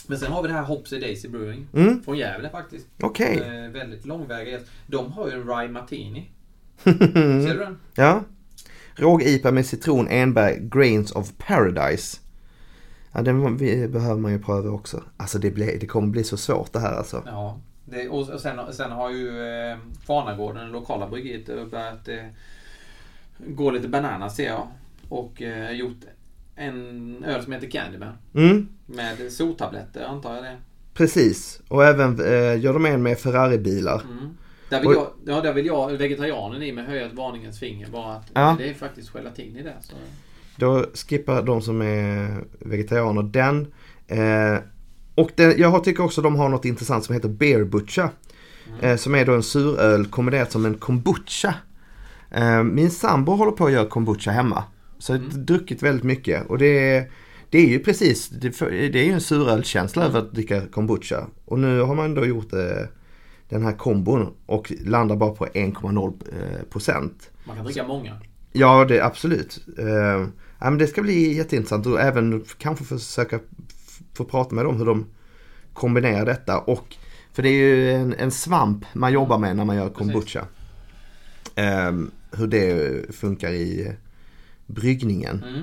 Men 0.08 0.18
sen 0.18 0.32
har 0.32 0.42
vi 0.42 0.48
det 0.48 0.54
här 0.54 0.64
Hopsy 0.64 1.00
Daisy 1.00 1.28
Brewing. 1.28 1.68
Mm, 1.74 2.04
Från 2.04 2.18
Gävle 2.18 2.50
faktiskt. 2.50 2.88
okej. 3.02 3.38
Eh, 3.38 3.72
väldigt 3.72 4.06
långväga. 4.06 4.60
De 4.88 5.12
har 5.12 5.28
ju 5.28 5.34
en 5.34 5.48
Rye 5.48 5.70
Martini. 5.70 6.32
Ser 6.84 7.54
du 7.54 7.60
den? 7.60 7.78
Ja. 7.96 8.24
Råg-IPA 8.96 9.52
med 9.52 9.66
citron, 9.66 10.08
enbär, 10.08 10.56
grains 10.62 11.12
of 11.12 11.32
paradise. 11.38 12.18
Ja, 13.12 13.22
den 13.22 13.58
behöver 13.92 14.16
man 14.20 14.32
ju 14.32 14.40
pröva 14.40 14.70
också. 14.70 15.04
Alltså 15.18 15.40
det, 15.40 15.52
blir, 15.52 15.80
det 15.80 15.86
kommer 15.86 16.08
bli 16.08 16.24
så 16.24 16.38
svårt 16.38 16.74
det 16.74 16.80
här 16.80 16.94
alltså. 16.94 17.24
Ja. 17.26 17.60
Det, 17.90 18.10
och 18.10 18.30
och 18.30 18.40
sen, 18.40 18.74
sen 18.74 18.92
har 18.92 19.12
ju 19.12 19.28
eh, 19.48 19.78
Kvarnagården, 20.06 20.66
det 20.66 20.72
lokala 20.72 21.08
bryggeriet, 21.08 21.50
eh, 21.50 21.66
börjat 21.66 22.08
eh, 22.08 22.26
gå 23.48 23.72
lite 23.72 23.88
bananas 23.88 24.36
ser 24.36 24.46
jag. 24.48 24.68
Och 25.10 25.42
eh, 25.42 25.72
gjort 25.72 25.98
en 26.56 27.24
öl 27.24 27.44
som 27.44 27.54
heter 27.54 27.70
Candyman. 27.70 28.14
Mm, 28.36 28.68
Med 28.86 29.32
soltabletter 29.32 30.04
antar 30.06 30.36
jag 30.36 30.44
det. 30.44 30.58
precis. 30.94 31.62
Och 31.68 31.86
även 31.86 32.20
eh, 32.20 32.60
gör 32.60 32.74
de 32.74 32.86
en 32.86 33.04
med 33.04 33.18
Ferrari-bilar. 33.20 34.02
Mm. 34.12 34.38
Där 34.70 34.80
vill, 34.80 34.88
Och- 34.88 34.94
jag, 34.96 35.08
ja, 35.36 35.42
där 35.42 35.54
vill 35.54 35.66
jag, 35.66 35.92
vegetarianen 35.92 36.64
i 36.64 36.72
mig, 36.72 36.84
höja 36.86 37.06
ett 37.06 37.14
varningens 37.14 37.60
finger. 37.60 37.88
Bara 37.90 38.14
att 38.14 38.32
Ja. 38.34 38.56
det 38.58 38.70
är 38.70 38.74
faktiskt 38.74 39.12
gelatin 39.16 39.58
i 39.58 39.64
det. 39.64 39.74
Så. 39.82 39.94
Då 40.56 40.86
skippar 40.94 41.42
de 41.42 41.62
som 41.62 41.82
är 41.82 42.44
vegetarianer 42.60 43.24
den. 43.24 43.74
Eh, 44.08 44.60
och 45.18 45.32
den, 45.36 45.54
jag 45.58 45.84
tycker 45.84 46.04
också 46.04 46.22
de 46.22 46.36
har 46.36 46.50
något 46.50 46.66
intressant 46.66 47.06
som 47.06 47.16
heter 47.16 47.30
Beer 47.30 47.64
Butcher. 47.64 48.10
Eh, 48.82 48.96
som 48.96 49.16
är 49.16 49.26
då 49.26 49.34
en 49.34 49.44
suröl 49.44 50.06
kombinerat 50.06 50.52
som 50.52 50.66
en 50.66 50.74
kombucha. 50.74 51.54
Eh, 52.32 52.64
min 52.64 52.92
sambo 52.92 53.32
håller 53.32 53.52
på 53.52 53.66
att 53.66 53.72
göra 53.72 53.86
kombucha 53.86 54.32
hemma. 54.32 54.64
Så 55.00 55.14
jag 55.14 55.20
har 55.20 55.26
druckit 55.28 55.84
väldigt 55.84 56.04
mycket. 56.04 56.48
Och 56.50 56.58
det 56.58 56.96
är, 56.96 57.12
det 57.50 57.58
är 57.58 57.68
ju 57.68 57.80
precis, 57.80 58.30
det, 58.30 58.60
det 58.70 59.00
är 59.00 59.04
ju 59.04 59.12
en 59.12 59.22
surölkänsla 59.22 60.06
över 60.06 60.20
att 60.20 60.34
dricka 60.34 60.62
kombucha. 60.68 61.28
Och 61.46 61.60
nu 61.60 61.82
har 61.82 61.96
man 61.96 62.16
då 62.16 62.26
gjort 62.26 62.54
eh, 62.54 62.60
den 63.50 63.64
här 63.64 63.74
kombon 63.74 64.34
och 64.46 64.74
landar 64.86 65.16
bara 65.16 65.32
på 65.32 65.46
1,0 65.46 66.14
eh, 66.32 66.64
procent. 66.70 67.32
Man 67.46 67.56
kan 67.56 67.66
dricka 67.66 67.88
många. 67.88 68.18
Ja, 68.52 68.86
det 68.86 69.02
absolut. 69.02 69.66
Uh, 69.80 70.28
ja, 70.60 70.70
men 70.70 70.78
det 70.78 70.88
ska 70.88 71.02
bli 71.02 71.38
jätteintressant 71.38 71.86
och 71.86 72.02
även 72.02 72.46
kanske 72.58 72.86
försöka 72.86 73.40
få 74.18 74.26
prata 74.26 74.56
med 74.56 74.66
dem 74.66 74.78
hur 74.78 74.86
de 74.86 75.06
kombinerar 75.74 76.26
detta. 76.26 76.60
Och, 76.60 76.96
för 77.34 77.44
det 77.44 77.50
är 77.50 77.54
ju 77.54 77.92
en, 77.92 78.14
en 78.14 78.32
svamp 78.32 78.86
man 78.94 79.14
jobbar 79.14 79.38
med 79.38 79.56
när 79.56 79.66
man 79.66 79.76
gör 79.76 79.90
kombucha. 79.90 80.46
Ehm, 81.56 82.12
hur 82.32 82.48
det 82.48 83.16
funkar 83.16 83.52
i 83.52 83.96
bryggningen. 84.66 85.44
Mm. 85.44 85.62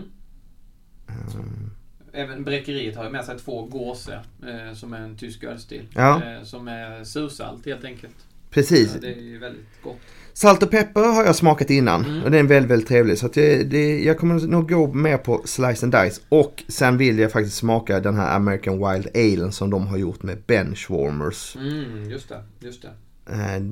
Ehm, 1.09 1.71
Även 2.13 2.45
Bräckeriet 2.45 2.97
har 2.97 3.05
ju 3.05 3.11
med 3.11 3.25
sig 3.25 3.39
två 3.39 3.67
gåse 3.67 4.21
eh, 4.47 4.75
som 4.75 4.93
är 4.93 5.01
en 5.01 5.17
tysk 5.17 5.45
ölstil. 5.45 5.87
Ja. 5.95 6.23
Eh, 6.25 6.43
som 6.43 6.69
är 6.69 7.05
sursalt 7.05 7.67
helt 7.67 7.85
enkelt. 7.85 8.17
Precis. 8.55 8.91
Ja, 8.95 9.01
det 9.01 9.09
är 9.35 9.39
väldigt 9.39 9.83
gott. 9.83 9.97
Salt 10.33 10.63
och 10.63 10.71
peppar 10.71 11.03
har 11.15 11.25
jag 11.25 11.37
smakat 11.37 11.71
innan 11.71 12.05
Mm. 12.05 12.23
och 12.23 12.31
den 12.31 12.45
är 12.45 12.49
väldigt, 12.49 12.71
väldigt 12.71 12.89
trevlig. 12.89 13.19
Så 13.19 13.27
att 13.27 13.33
det, 13.33 13.63
det, 13.65 14.03
jag 14.05 14.19
kommer 14.19 14.47
nog 14.47 14.69
gå 14.71 14.93
med 14.93 15.23
på 15.25 15.43
Slice 15.45 15.87
and 15.87 15.93
Dice. 15.95 16.21
Och 16.29 16.65
sen 16.69 16.97
vill 16.99 17.19
jag 17.19 17.33
faktiskt 17.33 17.57
smaka 17.57 18.01
den 18.01 18.15
här 18.17 18.37
American 18.37 18.75
Wild 18.79 19.09
Ale 19.17 19.53
som 19.53 19.71
de 19.71 19.87
har 19.87 19.97
gjort 19.97 20.23
med 20.23 20.39
Benchwarmers. 20.47 21.57
Mm, 21.57 22.11
just 22.11 22.29
det. 22.29 22.43
Just 22.61 22.83
det. 22.83 23.33
Eh, 23.33 23.63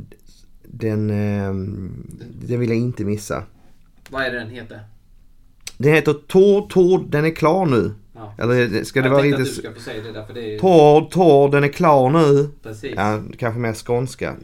Den, 0.65 1.11
eh, 1.11 1.55
den 2.47 2.61
vill 2.61 2.69
jag 2.71 2.79
inte 2.79 3.05
missa. 3.05 3.43
Vad 4.11 4.23
är 4.23 4.31
det 4.31 4.39
den 4.39 4.51
heter? 4.51 4.81
Den 5.79 5.93
heter 5.95 6.13
Tord, 6.13 6.71
Tord, 6.71 7.11
den 7.11 7.25
är 7.25 7.31
klar 7.31 7.67
nu. 7.67 7.95
Ja. 8.15 8.35
Eller 8.39 8.85
ska 8.85 9.01
det 9.01 9.07
jag 9.07 9.13
vara 9.13 9.23
lite... 9.23 9.37
att 9.37 9.45
du 9.45 9.51
ska 9.51 9.73
få 9.73 9.81
säga 9.81 10.03
det 10.03 10.13
där 10.13 10.25
för 10.25 10.35
det 10.35 10.41
är 10.45 10.51
ju... 10.51 10.59
Tord, 10.59 11.11
Tord, 11.11 11.51
den 11.51 11.65
är 11.65 11.69
klar 11.69 12.11
nu. 12.11 12.49
Precis. 12.63 12.93
Ja, 12.97 13.21
kanske 13.39 13.61
mer 13.61 13.73
skånska. 13.75 14.35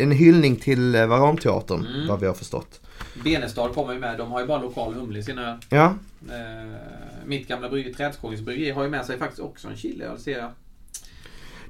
En 0.00 0.10
hyllning 0.12 0.56
till 0.56 0.94
eh, 0.94 1.06
Varanteatern, 1.06 1.86
Mm. 1.86 2.08
vad 2.08 2.20
vi 2.20 2.26
har 2.26 2.34
förstått. 2.34 2.80
Benestad 3.24 3.68
kommer 3.74 3.92
ju 3.92 3.98
med. 3.98 4.18
De 4.18 4.30
har 4.32 4.40
ju 4.40 4.46
bara 4.46 4.62
lokal 4.62 4.94
humle 4.94 5.18
i 5.18 5.22
sina. 5.22 5.58
Ja, 5.70 5.94
Eh, 6.28 6.76
mitt 7.26 7.48
gamla 7.48 7.68
bryggeri, 7.68 7.94
Trädskogens 7.94 8.40
bryggeri, 8.42 8.70
har 8.70 8.82
ju 8.84 8.90
med 8.90 9.04
sig 9.04 9.18
faktiskt 9.18 9.40
också 9.42 9.68
en 9.68 9.76
chiliöl 9.76 10.18
ser 10.18 10.38
jag. 10.38 10.50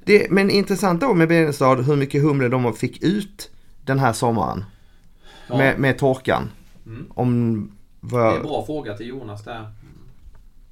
det, 0.04 0.30
men 0.30 0.50
intressant 0.50 1.00
då 1.00 1.14
med 1.14 1.28
Benestad 1.28 1.74
hur 1.82 1.96
mycket 1.96 2.22
humle 2.22 2.48
de 2.48 2.74
fick 2.74 3.02
ut 3.02 3.50
den 3.84 3.98
här 3.98 4.12
sommaren. 4.12 4.64
Ja, 5.48 5.56
Med, 5.56 5.78
med 5.78 5.98
torkan. 5.98 6.50
Mm. 6.86 7.06
Om 7.14 7.54
Det 8.00 8.06
är 8.16 8.20
vad... 8.20 8.36
en 8.36 8.42
bra 8.42 8.66
fråga 8.66 8.94
till 8.96 9.06
Jonas 9.06 9.44
där. 9.44 9.70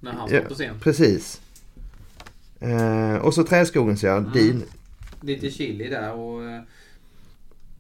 När 0.05 0.13
han 0.13 0.29
står 0.29 0.41
på 0.41 0.55
scen. 0.55 0.75
precis. 0.81 1.41
Eh, 2.61 3.17
och 3.17 3.35
så 3.35 3.45
Trädskogens 3.45 4.03
ja, 4.03 4.17
Mm. 4.17 4.33
din. 4.33 4.63
Lite 5.21 5.51
chili 5.51 5.89
där 5.89 6.13
och 6.13 6.45
eh, 6.45 6.61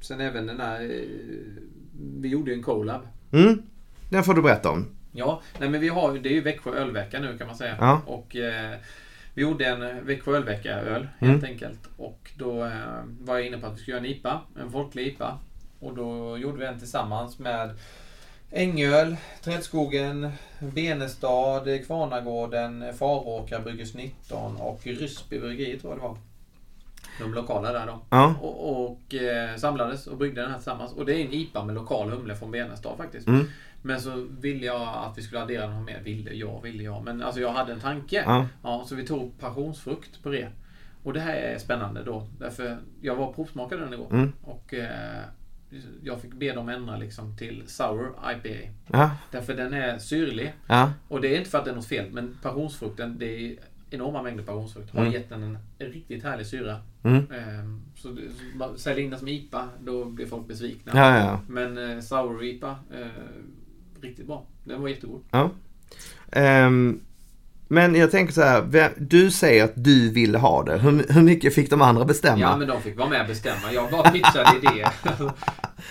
sen 0.00 0.20
även 0.20 0.46
den 0.46 0.56
där... 0.58 0.80
Eh, 0.80 1.00
vi 2.20 2.28
gjorde 2.28 2.50
ju 2.50 2.56
en 2.56 2.62
collab. 2.62 3.00
Mm, 3.32 3.62
den 4.10 4.24
får 4.24 4.34
du 4.34 4.42
berätta 4.42 4.70
om. 4.70 4.86
Ja, 5.12 5.42
nej 5.60 5.68
men 5.68 5.80
vi 5.80 5.88
har 5.88 6.18
det 6.18 6.28
är 6.28 6.32
ju 6.32 6.40
Växjö 6.40 6.70
ölvecka 6.70 7.20
nu 7.20 7.38
kan 7.38 7.46
man 7.46 7.56
säga. 7.56 7.76
Ja. 7.80 8.02
Och 8.06 8.36
eh, 8.36 8.76
vi 9.34 9.42
gjorde 9.42 9.66
en 9.66 10.06
Växjö 10.06 10.36
ölvecka 10.36 10.70
öl 10.70 11.08
helt 11.18 11.42
Mm. 11.42 11.52
enkelt. 11.52 11.78
Och 11.96 12.30
då 12.38 12.64
eh, 12.64 12.70
var 13.20 13.36
jag 13.36 13.46
inne 13.46 13.58
på 13.58 13.66
att 13.66 13.74
vi 13.74 13.78
skulle 13.82 13.96
göra 13.96 14.06
en 14.06 14.10
IPA, 14.12 14.40
en 14.60 14.70
folklig 14.70 15.06
IPA. 15.06 15.38
Och 15.80 15.94
då 15.96 16.38
gjorde 16.38 16.58
vi 16.58 16.64
en 16.66 16.78
tillsammans 16.78 17.38
med 17.38 17.70
Ängöl, 18.56 19.16
Trädskogen, 19.42 20.30
Benestad, 20.58 21.86
Kvarnagården, 21.86 22.94
Faråkra, 22.98 23.60
Brygges 23.60 23.94
19 23.94 24.56
och 24.56 24.80
Ryssby 24.84 25.40
bryggeri 25.40 25.78
tror 25.78 25.92
jag 25.92 25.98
det 25.98 26.02
var. 26.02 26.18
De 27.20 27.34
lokala 27.34 27.72
där 27.72 27.86
då. 27.86 28.00
Ja. 28.10 28.34
Och, 28.40 28.86
och 28.86 29.14
eh, 29.14 29.56
samlades 29.56 30.06
och 30.06 30.16
bryggde 30.16 30.40
den 30.40 30.50
här 30.50 30.58
tillsammans. 30.58 30.92
Och 30.92 31.06
det 31.06 31.14
är 31.14 31.24
en 31.24 31.32
IPA 31.32 31.64
med 31.64 31.74
lokal 31.74 32.10
humle 32.10 32.34
från 32.34 32.50
Benestad 32.50 32.96
faktiskt. 32.96 33.28
Mm. 33.28 33.46
Men 33.82 34.00
så 34.00 34.26
ville 34.40 34.66
jag 34.66 34.82
att 34.82 35.18
vi 35.18 35.22
skulle 35.22 35.42
addera 35.42 35.70
något 35.70 35.86
mer. 35.86 36.00
Ville 36.04 36.32
jag, 36.32 36.62
ville 36.62 36.82
jag. 36.82 37.04
Men 37.04 37.22
alltså 37.22 37.40
jag 37.40 37.52
hade 37.52 37.72
en 37.72 37.80
tanke. 37.80 38.22
Ja. 38.26 38.46
Ja, 38.62 38.84
så 38.86 38.94
vi 38.94 39.06
tog 39.06 39.38
passionsfrukt 39.40 40.22
på 40.22 40.28
det. 40.28 40.48
Och 41.02 41.12
det 41.12 41.20
här 41.20 41.34
är 41.34 41.58
spännande 41.58 42.02
då. 42.02 42.26
Därför 42.38 42.78
jag 43.00 43.14
var 43.14 43.32
provsmakare 43.32 43.80
den 43.80 43.92
igår. 43.92 44.08
Mm. 44.10 44.32
Och 44.42 44.74
eh, 44.74 45.22
jag 46.02 46.20
fick 46.20 46.34
be 46.34 46.52
dem 46.52 46.68
ändra 46.68 46.96
liksom 46.96 47.36
till 47.36 47.62
Sour 47.66 48.12
IPA. 48.32 48.70
Ja, 48.92 49.10
Därför 49.30 49.54
den 49.54 49.72
är 49.72 49.98
syrlig. 49.98 50.52
ja, 50.66 50.92
Och 51.08 51.20
det 51.20 51.34
är 51.34 51.38
inte 51.38 51.50
för 51.50 51.58
att 51.58 51.64
det 51.64 51.70
är 51.70 51.74
något 51.74 51.86
fel, 51.86 52.10
men 52.12 52.38
passionsfrukten, 52.42 53.18
det 53.18 53.26
är 53.46 53.56
enorma 53.90 54.22
mängder 54.22 54.44
passionsfrukt. 54.44 54.90
Har 54.90 55.00
Mm. 55.00 55.12
gett 55.12 55.28
den 55.28 55.42
en, 55.42 55.58
riktigt 55.92 56.24
härlig 56.24 56.46
syra. 56.46 56.80
mm. 57.02 57.24
Ehm, 57.32 57.82
så 57.96 58.16
sälja 58.76 59.04
in 59.04 59.10
den 59.10 59.18
som 59.18 59.28
IPA, 59.28 59.68
då 59.84 60.04
blir 60.04 60.26
folk 60.26 60.46
besvikna. 60.48 60.92
ja, 60.94 61.18
ja. 61.18 61.40
Men 61.48 61.78
eh, 61.90 62.00
Sour 62.00 62.44
IPA, 62.44 62.76
eh, 62.94 63.06
riktigt 64.00 64.26
bra. 64.26 64.44
Den 64.64 64.80
var 64.82 64.88
jättegod. 64.88 65.20
ja. 65.30 65.50
Ehm, 66.32 67.00
men 67.74 67.94
jag 67.94 68.10
tänker 68.10 68.32
så 68.34 68.42
här, 68.42 68.90
du 68.96 69.30
säger 69.30 69.64
att 69.64 69.72
du 69.74 70.10
ville 70.10 70.38
ha 70.38 70.62
det. 70.62 70.78
Hur, 70.78 71.12
hur 71.12 71.22
mycket 71.22 71.54
fick 71.54 71.70
de 71.70 71.82
andra 71.82 72.04
bestämma? 72.04 72.40
Ja, 72.40 72.56
men 72.56 72.68
de 72.68 72.82
fick 72.82 72.98
vara 72.98 73.08
med 73.08 73.20
och 73.20 73.26
bestämma. 73.26 73.72
Jag 73.72 73.90
bara 73.90 74.10
pitchade 74.10 74.50
idéer. 74.62 74.88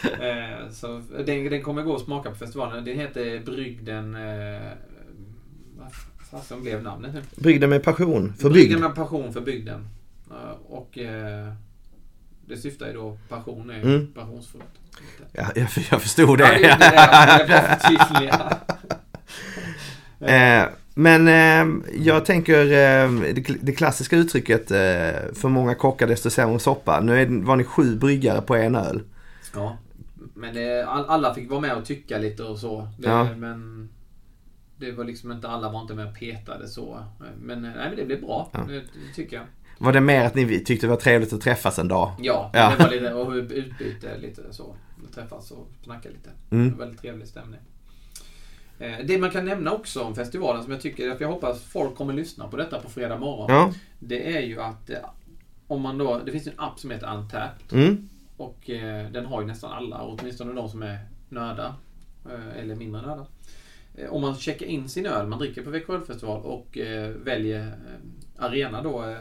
Eh, 0.04 0.72
så 0.72 1.02
den, 1.26 1.44
den 1.50 1.62
kommer 1.62 1.82
gå 1.82 1.92
och 1.94 2.02
smaka 2.02 2.30
på 2.30 2.36
festivalen. 2.36 2.86
Den 2.86 3.00
heter 3.00 3.40
Brygden... 3.46 4.16
Eh, 4.16 4.62
vad 5.78 5.92
fasen 6.32 6.62
blev 6.62 6.84
namnet 6.84 7.14
nu? 7.14 7.22
Brygden 7.36 7.70
med 7.70 7.84
passion 7.84 8.34
för 8.40 8.50
Brygden 8.50 8.70
bygd. 8.78 8.82
med 8.88 8.96
passion 8.96 9.34
för 9.34 9.42
bygden. 9.42 9.88
Eh, 10.32 10.72
och 10.72 10.98
det 12.48 12.58
syftar 12.58 12.88
ju 12.88 12.94
då, 12.94 13.18
passion 13.30 13.70
är 13.70 13.82
Mm. 13.82 14.08
passionsfrukt. 14.14 14.66
Ja, 15.32 15.44
jag, 15.56 15.68
jag 15.92 16.02
förstod 16.02 16.40
Ja, 16.42 16.46
det 16.48 16.54
är 16.56 16.60
det. 16.62 16.72
inte 16.74 16.90
det. 16.90 17.38
Jag 17.38 17.48
blev 17.48 17.78
förtydliga. 17.78 18.58
Eh, 20.64 20.66
men 20.94 21.28
eh, 21.28 21.76
jag 22.06 22.26
tänker 22.26 22.62
eh, 22.66 23.12
det, 23.34 23.56
det 23.62 23.72
klassiska 23.72 24.16
uttrycket 24.18 24.72
eh, 24.72 24.78
för 25.34 25.50
många 25.50 25.76
kockar 25.76 26.08
desto 26.08 26.30
sämre 26.30 26.60
soppa. 26.60 27.00
Nu 27.00 27.22
är, 27.22 27.46
var 27.46 27.56
ni 27.56 27.64
sju 27.64 27.96
bryggare 27.96 28.42
på 28.42 28.56
en 28.56 28.76
öl. 28.76 29.02
Ja. 29.56 29.78
Men 30.34 30.58
eh, 30.58 30.90
all, 30.90 31.06
alla 31.06 31.34
fick 31.34 31.50
vara 31.50 31.60
med 31.62 31.78
och 31.78 31.86
tycka 31.86 32.18
lite 32.18 32.44
och 32.44 32.60
så. 32.60 32.88
Det, 33.00 33.08
Ja. 33.10 33.34
Men 33.38 33.90
det 34.78 34.92
var 34.92 35.04
liksom 35.04 35.32
inte 35.32 35.48
alla 35.50 35.70
var 35.70 35.82
inte 35.82 35.94
med 35.94 36.08
och 36.08 36.16
petade 36.20 36.68
så. 36.68 37.00
Men, 37.42 37.66
eh, 37.66 37.72
nej, 37.76 37.88
men 37.90 37.96
det 37.96 38.06
blev 38.06 38.22
bra. 38.22 38.50
Ja. 38.54 38.60
Det, 38.68 38.74
det 38.74 39.14
tycker 39.16 39.36
jag. 39.36 39.46
Var 39.78 39.94
det 39.94 40.02
mer 40.02 40.26
att 40.26 40.36
ni 40.36 40.60
tyckte 40.64 40.86
det 40.88 40.90
var 40.90 40.98
trevligt 40.98 41.34
att 41.34 41.42
träffas 41.42 41.80
en 41.80 41.88
dag? 41.88 42.12
Ja, 42.20 42.52
Ja. 42.54 42.74
det 42.78 42.84
var 42.84 42.92
lite 42.92 43.14
och 43.14 43.32
utbyte 43.34 44.18
lite 44.18 44.42
så. 44.52 44.76
Träffas 45.16 45.52
och 45.52 45.68
snacka 45.84 46.10
lite. 46.10 46.30
Mm. 46.50 46.66
Det 46.70 46.72
var 46.76 46.80
väldigt 46.86 47.02
trevlig 47.02 47.28
stämning. 47.28 47.60
Eh, 48.80 49.06
Det 49.06 49.18
man 49.18 49.32
kan 49.32 49.46
nämna 49.46 49.72
också 49.72 50.02
om 50.02 50.16
festivalen 50.16 50.64
som 50.64 50.72
jag 50.72 50.82
tycker, 50.82 51.10
att 51.10 51.22
jag 51.22 51.28
hoppas 51.28 51.64
folk 51.64 51.96
kommer 51.96 52.14
lyssna 52.14 52.48
på 52.48 52.58
detta 52.58 52.80
på 52.80 52.90
fredag 52.90 53.18
morgon. 53.18 53.46
Ja. 53.50 53.74
Det 54.00 54.38
är 54.38 54.42
ju 54.42 54.62
att 54.62 54.90
eh, 54.90 54.98
om 55.68 55.82
man 55.82 55.98
då, 55.98 56.22
det 56.26 56.32
finns 56.32 56.48
en 56.48 56.54
app 56.60 56.80
som 56.80 56.92
heter 56.92 57.16
Untapped. 57.16 57.80
Mm. 57.80 58.10
Och 58.38 58.70
eh, 58.70 59.12
den 59.12 59.26
har 59.26 59.42
ju 59.42 59.48
nästan 59.48 59.72
alla, 59.72 60.02
åtminstone 60.02 60.54
de 60.54 60.70
som 60.70 60.84
är 60.84 61.00
nördar. 61.30 61.74
Eller 62.58 62.76
mindre 62.76 63.02
nördar. 63.02 63.26
Om 64.10 64.22
man 64.22 64.36
checkar 64.36 64.66
in 64.66 64.90
sin 64.90 65.06
öl 65.06 65.28
man 65.28 65.40
dricker 65.40 65.64
på 65.64 65.70
Växjö 65.70 65.94
ölfestival 65.94 66.42
och 66.44 66.78
väljer 67.16 67.76
arena 68.38 68.82
då, 68.82 69.16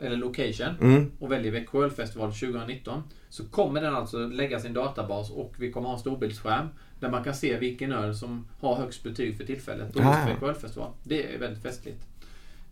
eller 0.00 0.16
location. 0.16 0.74
Mm. 0.80 1.10
Och 1.18 1.32
väljer 1.32 1.52
Växjö 1.52 1.84
ölfestival 1.84 2.32
2019. 2.32 3.02
Så 3.28 3.44
kommer 3.48 3.80
den 3.80 3.94
alltså 3.94 4.18
lägga 4.18 4.60
sin 4.60 4.72
databas 4.72 5.30
och 5.30 5.54
vi 5.58 5.72
kommer 5.72 5.86
ha 5.88 5.94
en 5.94 6.00
storbildsskärm. 6.00 6.66
Där 7.00 7.10
man 7.10 7.24
kan 7.24 7.34
se 7.34 7.58
vilken 7.58 7.92
öl 7.92 8.14
som 8.14 8.46
har 8.60 8.76
högst 8.76 9.02
betyg 9.02 9.36
för 9.36 9.44
tillfället 9.44 9.92
på 9.94 10.02
Ah, 10.02 10.16
just. 10.18 10.28
Växjö 10.30 10.48
ölfestival. 10.48 10.90
Det 11.04 11.34
är 11.34 11.38
väldigt 11.38 11.62
festligt. 11.62 12.04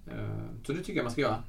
Eh, 0.06 0.14
Så 0.66 0.72
det 0.72 0.78
tycker 0.78 0.96
jag 0.96 1.04
man 1.04 1.12
ska 1.12 1.20
göra. 1.20 1.42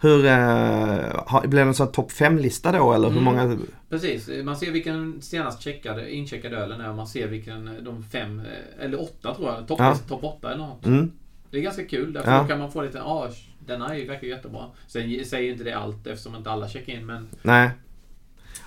Hur, 0.00 0.24
eh, 0.26 1.40
blev 1.46 1.64
det 1.64 1.68
en 1.70 1.74
sån 1.74 1.92
topp 1.92 2.12
5-lista 2.12 2.72
då 2.72 2.92
eller 2.92 3.08
hur 3.08 3.18
Mm. 3.18 3.24
många? 3.24 3.58
Precis, 3.90 4.28
man 4.44 4.56
ser 4.56 4.70
vilken 4.70 5.22
senast 5.22 5.62
checkade, 5.62 6.10
incheckade 6.14 6.56
ölen 6.56 6.80
är 6.80 6.88
och 6.90 6.94
man 6.96 7.06
ser 7.06 7.26
vilken 7.28 7.84
de 7.84 8.02
fem, 8.02 8.40
eh, 8.40 8.84
eller 8.84 9.00
åtta 9.02 9.34
tror 9.34 9.48
jag, 9.48 9.68
topp 9.68 9.78
Ja. 9.80 9.96
top 10.08 10.24
åtta 10.24 10.48
eller 10.52 10.64
något. 10.66 10.86
Mm. 10.86 11.12
Det 11.50 11.56
är 11.58 11.62
ganska 11.62 11.84
kul, 11.84 12.12
därför 12.12 12.30
Ja. 12.32 12.42
då 12.42 12.48
kan 12.48 12.58
man 12.58 12.72
få 12.72 12.82
lite, 12.82 12.98
ja, 12.98 13.28
denna 13.66 13.94
är 13.94 13.98
ju 13.98 14.06
verkar 14.06 14.26
jättebra. 14.26 14.66
Sen 14.86 15.24
säger 15.24 15.52
inte 15.52 15.64
det 15.64 15.72
allt 15.72 16.06
eftersom 16.06 16.36
inte 16.36 16.50
alla 16.50 16.68
checkar 16.68 16.92
in 16.92 17.06
men 17.06 17.28
Nej. 17.42 17.70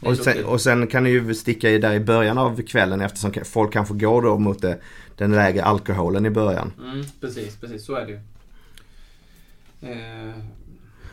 Och 0.01 0.17
sen, 0.17 0.45
och 0.45 0.61
sen 0.61 0.87
kan 0.87 1.03
ni 1.03 1.09
ju 1.09 1.33
sticka 1.33 1.69
i 1.69 1.77
där 1.77 1.93
i 1.93 1.99
början 1.99 2.37
av 2.37 2.61
kvällen 2.61 3.01
eftersom 3.01 3.33
folk 3.45 3.73
kanske 3.73 3.93
går 3.93 4.21
då 4.21 4.37
mot 4.37 4.61
det, 4.61 4.79
den 5.15 5.31
lägre 5.31 5.63
alkoholen 5.63 6.25
i 6.25 6.29
början. 6.29 6.73
Mm, 6.79 7.05
precis, 7.21 7.55
precis 7.55 7.85
så 7.85 7.95
är 7.95 8.05
det 8.05 8.11
ju. 8.11 8.19
Eh, 9.91 10.33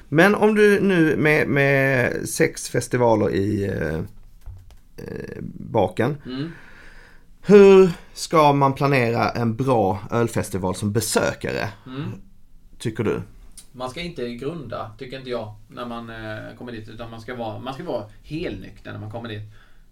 Men 0.08 0.34
om 0.34 0.54
du 0.54 0.80
nu 0.80 1.16
med, 1.16 1.48
med 1.48 2.12
sex 2.28 2.68
festivaler 2.68 3.30
i 3.30 3.64
eh, 3.64 3.98
eh, 4.96 5.42
baken. 5.58 6.16
mm. 6.26 6.50
Hur 7.48 7.90
ska 8.14 8.52
man 8.52 8.72
planera 8.72 9.30
en 9.30 9.56
bra 9.56 9.98
ölfestival 10.10 10.74
som 10.74 10.92
besökare? 10.92 11.68
Mm. 11.86 12.12
Tycker 12.78 13.04
du? 13.04 13.22
Man 13.76 13.90
ska 13.90 14.00
inte 14.00 14.34
grunda, 14.34 14.90
tycker 14.98 15.18
inte 15.18 15.30
jag, 15.30 15.54
när 15.68 15.86
man 15.86 16.10
eh, 16.10 16.56
kommer 16.58 16.72
dit. 16.72 16.88
Utan 16.88 17.10
man 17.10 17.20
ska 17.20 17.34
vara, 17.34 17.58
man 17.58 17.74
ska 17.74 17.84
vara 17.84 18.06
helnykter 18.22 18.92
när 18.92 18.98
man 18.98 19.10
kommer 19.10 19.28
dit. 19.28 19.42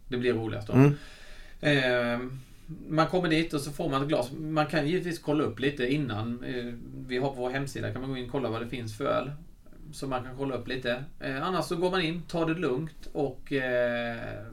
Det 0.09 0.17
blir 0.17 0.33
roligast 0.33 0.69
då. 0.69 0.73
Mm. 0.73 0.95
Eh, 1.61 2.21
man 2.89 3.07
kommer 3.07 3.29
dit 3.29 3.55
och 3.55 3.61
så 3.61 3.71
får 3.73 3.89
man 3.89 4.03
ett 4.03 4.09
glas. 4.09 4.33
Man 4.33 4.67
kan 4.67 4.89
givetvis 4.89 5.19
kolla 5.19 5.45
upp 5.45 5.59
lite 5.59 5.93
innan. 5.93 6.45
Eh, 6.45 6.75
vi 7.07 7.19
har 7.19 7.29
på 7.29 7.35
vår 7.35 7.51
hemsida 7.51 7.93
kan 7.93 8.01
man 8.01 8.11
gå 8.11 8.17
in 8.17 8.25
och 8.25 8.31
kolla 8.31 8.51
vad 8.51 8.63
det 8.63 8.69
finns 8.69 8.97
för 8.97 9.05
öl. 9.05 9.31
Så 9.93 10.07
man 10.07 10.25
kan 10.25 10.37
kolla 10.37 10.55
upp 10.55 10.69
lite. 10.69 11.05
Eh, 11.21 11.43
annars 11.43 11.65
så 11.65 11.77
går 11.77 11.91
man 11.91 12.01
in, 12.01 12.23
tar 12.23 12.47
det 12.47 12.55
lugnt 12.55 13.09
och 13.13 13.53
eh, 13.53 14.47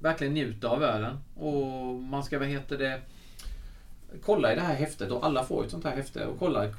verkligen 0.00 0.34
njuta 0.34 0.68
av 0.68 0.82
ölen. 0.82 1.18
Och 1.34 1.94
man 1.94 2.24
ska, 2.24 2.38
vad 2.38 2.48
heter 2.48 2.78
det, 2.78 3.00
kolla 4.22 4.52
i 4.52 4.54
det 4.54 4.60
här 4.60 4.74
häftet 4.74 5.10
och 5.10 5.26
alla 5.26 5.44
får 5.44 5.62
ju 5.62 5.64
ett 5.66 5.70
sånt 5.70 5.84
här 5.84 5.96
häfte 5.96 6.26
och 6.26 6.38
kolla 6.38 6.64
eh, 6.64 6.70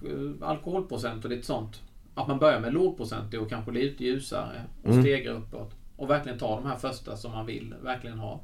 alkoholprocent 0.41 1.24
och 1.26 1.32
lite 1.32 1.46
sånt. 1.46 1.82
Att 2.15 2.28
man 2.28 2.39
börjar 2.39 2.60
med 2.60 2.74
lågprocentig 2.74 3.41
och 3.41 3.50
kanske 3.50 3.72
lite 3.72 4.04
ljusare 4.04 4.62
och 4.84 4.89
Mm. 4.89 5.04
stegar 5.04 5.32
uppåt. 5.32 5.72
Och 5.98 6.10
verkligen 6.10 6.38
ta 6.39 6.56
de 6.56 6.65
här 6.65 6.78
första 6.78 7.17
som 7.17 7.32
man 7.32 7.46
vill 7.46 7.76
verkligen 7.84 8.19
ha. 8.19 8.39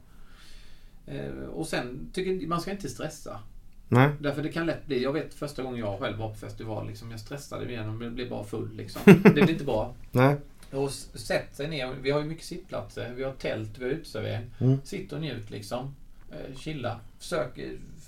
Eh, 1.08 1.30
Och 1.54 1.67
sen 1.67 2.10
tycker 2.13 2.32
jag, 2.32 2.47
man 2.47 2.62
ska 2.62 2.71
inte 2.71 2.89
stressa. 2.89 3.39
Nej? 3.88 4.10
Därför 4.19 4.43
det 4.43 4.49
kan 4.52 4.65
lätt 4.65 4.86
bli, 4.86 5.04
jag 5.04 5.13
vet 5.13 5.34
första 5.34 5.63
gången 5.63 5.80
jag 5.80 5.99
själv 5.99 6.17
var 6.17 6.30
på 6.30 6.36
festival, 6.36 6.88
liksom, 6.88 7.12
jag 7.12 7.19
stressade 7.19 7.69
igenom, 7.69 7.99
det 7.99 8.10
blev 8.10 8.30
bara 8.30 8.43
full 8.43 8.69
liksom. 8.75 9.02
Det 9.23 9.30
blir 9.30 9.49
inte 9.49 9.63
bra. 9.63 9.93
Nej? 10.12 10.36
Och 10.71 10.91
sätt 10.91 11.56
sig 11.56 11.67
ner, 11.67 11.93
vi 12.02 12.12
har 12.12 12.19
ju 12.19 12.25
mycket 12.25 12.45
sittplatser, 12.45 13.13
vi 13.15 13.23
har 13.23 13.32
tält, 13.34 13.69
vi 13.80 13.84
har 13.84 13.91
uteservering. 13.91 14.45
Mm. 14.60 14.78
Sitt 14.84 15.13
och 15.13 15.21
njut 15.21 15.49
liksom. 15.49 15.95
Eh, 16.32 16.56
chilla. 16.58 16.99
Försök, 17.19 17.60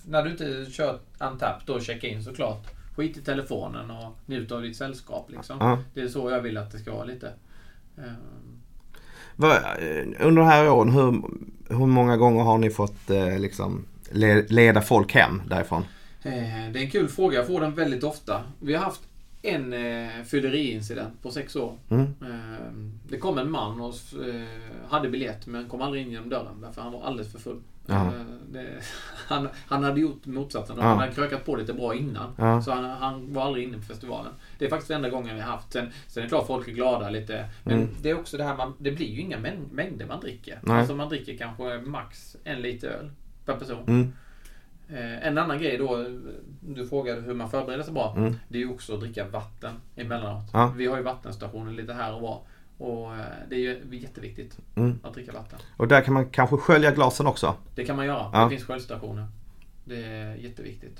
när 0.06 0.24
du 0.24 0.32
inte 0.32 0.66
kör 0.72 1.00
untapped, 1.20 1.62
då 1.66 1.80
checka 1.80 2.08
in 2.08 2.24
såklart. 2.24 2.68
Skit 2.96 3.18
i 3.18 3.22
telefonen 3.22 3.92
och 3.92 4.18
njut 4.26 4.52
av 4.52 4.62
ditt 4.62 4.76
sällskap 4.78 5.32
liksom. 5.32 5.58
Ja. 5.60 5.80
Det 5.94 6.02
är 6.02 6.08
så 6.08 6.30
jag 6.32 6.42
vill 6.42 6.58
att 6.58 6.72
det 6.72 6.80
ska 6.80 6.94
vara 6.94 7.06
lite. 7.06 7.34
Eh, 7.98 8.04
Vad, 9.36 9.52
eh, 9.52 10.06
under 10.20 10.42
de 10.42 10.48
här 10.48 10.70
åren, 10.70 10.92
hur, 10.94 11.22
hur 11.78 11.86
många 11.86 12.18
gånger 12.18 12.44
har 12.44 12.58
ni 12.58 12.70
fått 12.70 13.10
eh, 13.10 13.40
liksom 13.40 13.86
le, 14.12 14.46
leda 14.50 14.82
folk 14.82 15.14
hem 15.14 15.42
därifrån? 15.50 15.82
Eh, 16.24 16.32
Det 16.74 16.80
är 16.80 16.84
en 16.84 16.90
kul 16.92 17.08
fråga. 17.10 17.38
Jag 17.38 17.48
får 17.48 17.62
den 17.62 17.76
väldigt 17.76 18.04
ofta. 18.04 18.42
Vi 18.60 18.74
har 18.74 18.84
haft 18.84 19.02
en 19.42 19.74
eh, 19.74 20.24
fylleriincident 20.26 21.22
på 21.22 21.32
sex 21.32 21.56
år. 21.56 21.78
Mm. 21.90 22.04
Eh, 22.22 22.66
det 23.10 23.18
kom 23.18 23.38
en 23.38 23.52
man 23.52 23.82
och 23.82 23.94
eh, 24.28 24.90
hade 24.90 25.10
biljett 25.10 25.48
men 25.48 25.70
kom 25.70 25.82
aldrig 25.82 26.04
in 26.04 26.12
genom 26.12 26.30
dörren 26.30 26.62
därför 26.62 26.82
han 26.82 26.92
var 26.94 27.04
alldeles 27.04 27.32
för 27.32 27.40
full. 27.40 27.60
Ja. 27.86 28.06
Eh, 28.06 28.12
det, 28.52 28.68
han, 29.28 29.50
han 29.68 29.84
hade 29.84 30.02
gjort 30.02 30.26
motsatsen. 30.26 30.76
Ja. 30.80 30.84
Han 30.84 30.98
hade 31.00 31.12
krökat 31.12 31.46
på 31.46 31.56
lite 31.56 31.74
bra 31.74 31.96
innan. 31.96 32.34
Ja. 32.38 32.62
Så 32.62 32.72
han, 32.72 32.84
han 32.84 33.34
var 33.34 33.44
aldrig 33.46 33.64
inne 33.68 33.78
på 33.78 33.84
festivalen. 33.84 34.32
Det 34.60 34.66
är 34.66 34.70
faktiskt 34.70 34.92
enda 34.92 35.10
gången 35.10 35.36
vi 35.36 35.42
har 35.42 35.52
haft. 35.52 35.74
Sen, 35.74 35.88
sen 36.08 36.22
är 36.22 36.26
det 36.26 36.30
klart 36.30 36.48
folk 36.48 36.68
är 36.68 36.72
glada 36.72 37.10
lite. 37.10 37.46
Men 37.64 37.76
Mm. 37.76 37.90
det 38.02 38.10
är 38.10 38.20
också 38.20 38.38
det 38.38 38.44
här, 38.44 38.58
man, 38.58 38.74
det 38.78 38.92
blir 38.92 39.08
ju 39.08 39.22
inga 39.22 39.38
mäng- 39.38 39.72
mängder 39.72 40.06
man 40.06 40.20
dricker. 40.20 40.60
Nej. 40.64 40.80
Alltså 40.80 40.96
man 40.96 41.10
dricker 41.10 41.38
kanske 41.38 41.78
max 41.86 42.36
en 42.44 42.62
liter 42.62 42.88
öl 42.90 43.12
per 43.46 43.56
person. 43.56 43.84
Mm. 43.88 44.14
Eh, 44.90 45.28
en 45.28 45.38
annan 45.38 45.60
grej 45.60 45.78
då, 45.78 46.06
du 46.62 46.88
frågade 46.88 47.22
hur 47.22 47.34
man 47.34 47.50
förbereder 47.52 47.84
sig 47.84 47.94
bra. 47.94 48.14
Mm. 48.18 48.36
Det 48.48 48.58
är 48.58 48.62
ju 48.62 48.70
också 48.70 48.94
att 48.94 49.00
dricka 49.00 49.26
vatten 49.28 49.74
emellanåt. 49.96 50.50
Ja. 50.54 50.74
Vi 50.78 50.86
har 50.86 50.98
ju 50.98 51.04
vattenstationer 51.04 51.72
lite 51.72 51.94
här 51.94 52.14
och 52.16 52.22
var. 52.22 52.42
Och 52.82 53.14
eh, 53.16 53.20
det 53.50 53.56
är 53.56 53.60
ju 53.60 53.80
jätteviktigt 53.92 54.58
Mm. 54.76 55.00
att 55.04 55.14
dricka 55.14 55.32
vatten. 55.32 55.60
Och 55.78 55.88
där 55.88 56.02
kan 56.02 56.14
man 56.14 56.30
kanske 56.30 56.58
skölja 56.58 56.92
glasen 56.92 57.28
också. 57.28 57.56
Det 57.76 57.86
kan 57.86 57.96
man 57.96 58.06
göra. 58.06 58.30
Ja. 58.34 58.44
Det 58.44 58.50
finns 58.50 58.64
sköljstationer. 58.64 59.28
Det 59.86 60.04
är 60.04 60.36
jätteviktigt. 60.36 61.00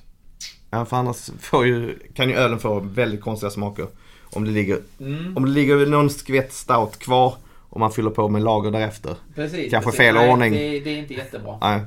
Ja, 0.70 0.86
för 0.86 0.98
annars 0.98 1.30
får 1.40 1.66
ju, 1.68 2.00
kan 2.14 2.30
ju 2.30 2.36
ölen 2.36 2.60
få 2.60 2.80
väldigt 2.80 3.22
konstiga 3.22 3.50
smaker. 3.50 3.88
Om 4.34 4.46
det 4.46 4.52
ligger, 4.52 4.80
Mm. 5.00 5.38
om 5.38 5.46
det 5.46 5.52
ligger 5.52 5.86
någon 5.86 6.10
skvätt 6.10 6.54
stout 6.54 6.98
kvar 7.00 7.36
och 7.70 7.80
man 7.80 7.92
fyller 7.92 8.10
på 8.10 8.30
med 8.30 8.42
lager 8.44 8.72
därefter. 8.72 9.16
Precis. 9.36 9.72
Kanske 9.72 9.88
precis. 9.92 9.98
fel 9.98 10.16
Nej, 10.16 10.30
ordning. 10.30 10.54
Det, 10.54 10.80
det 10.80 10.90
är 10.90 10.98
inte 11.00 11.14
jättebra. 11.14 11.58
Nej. 11.62 11.82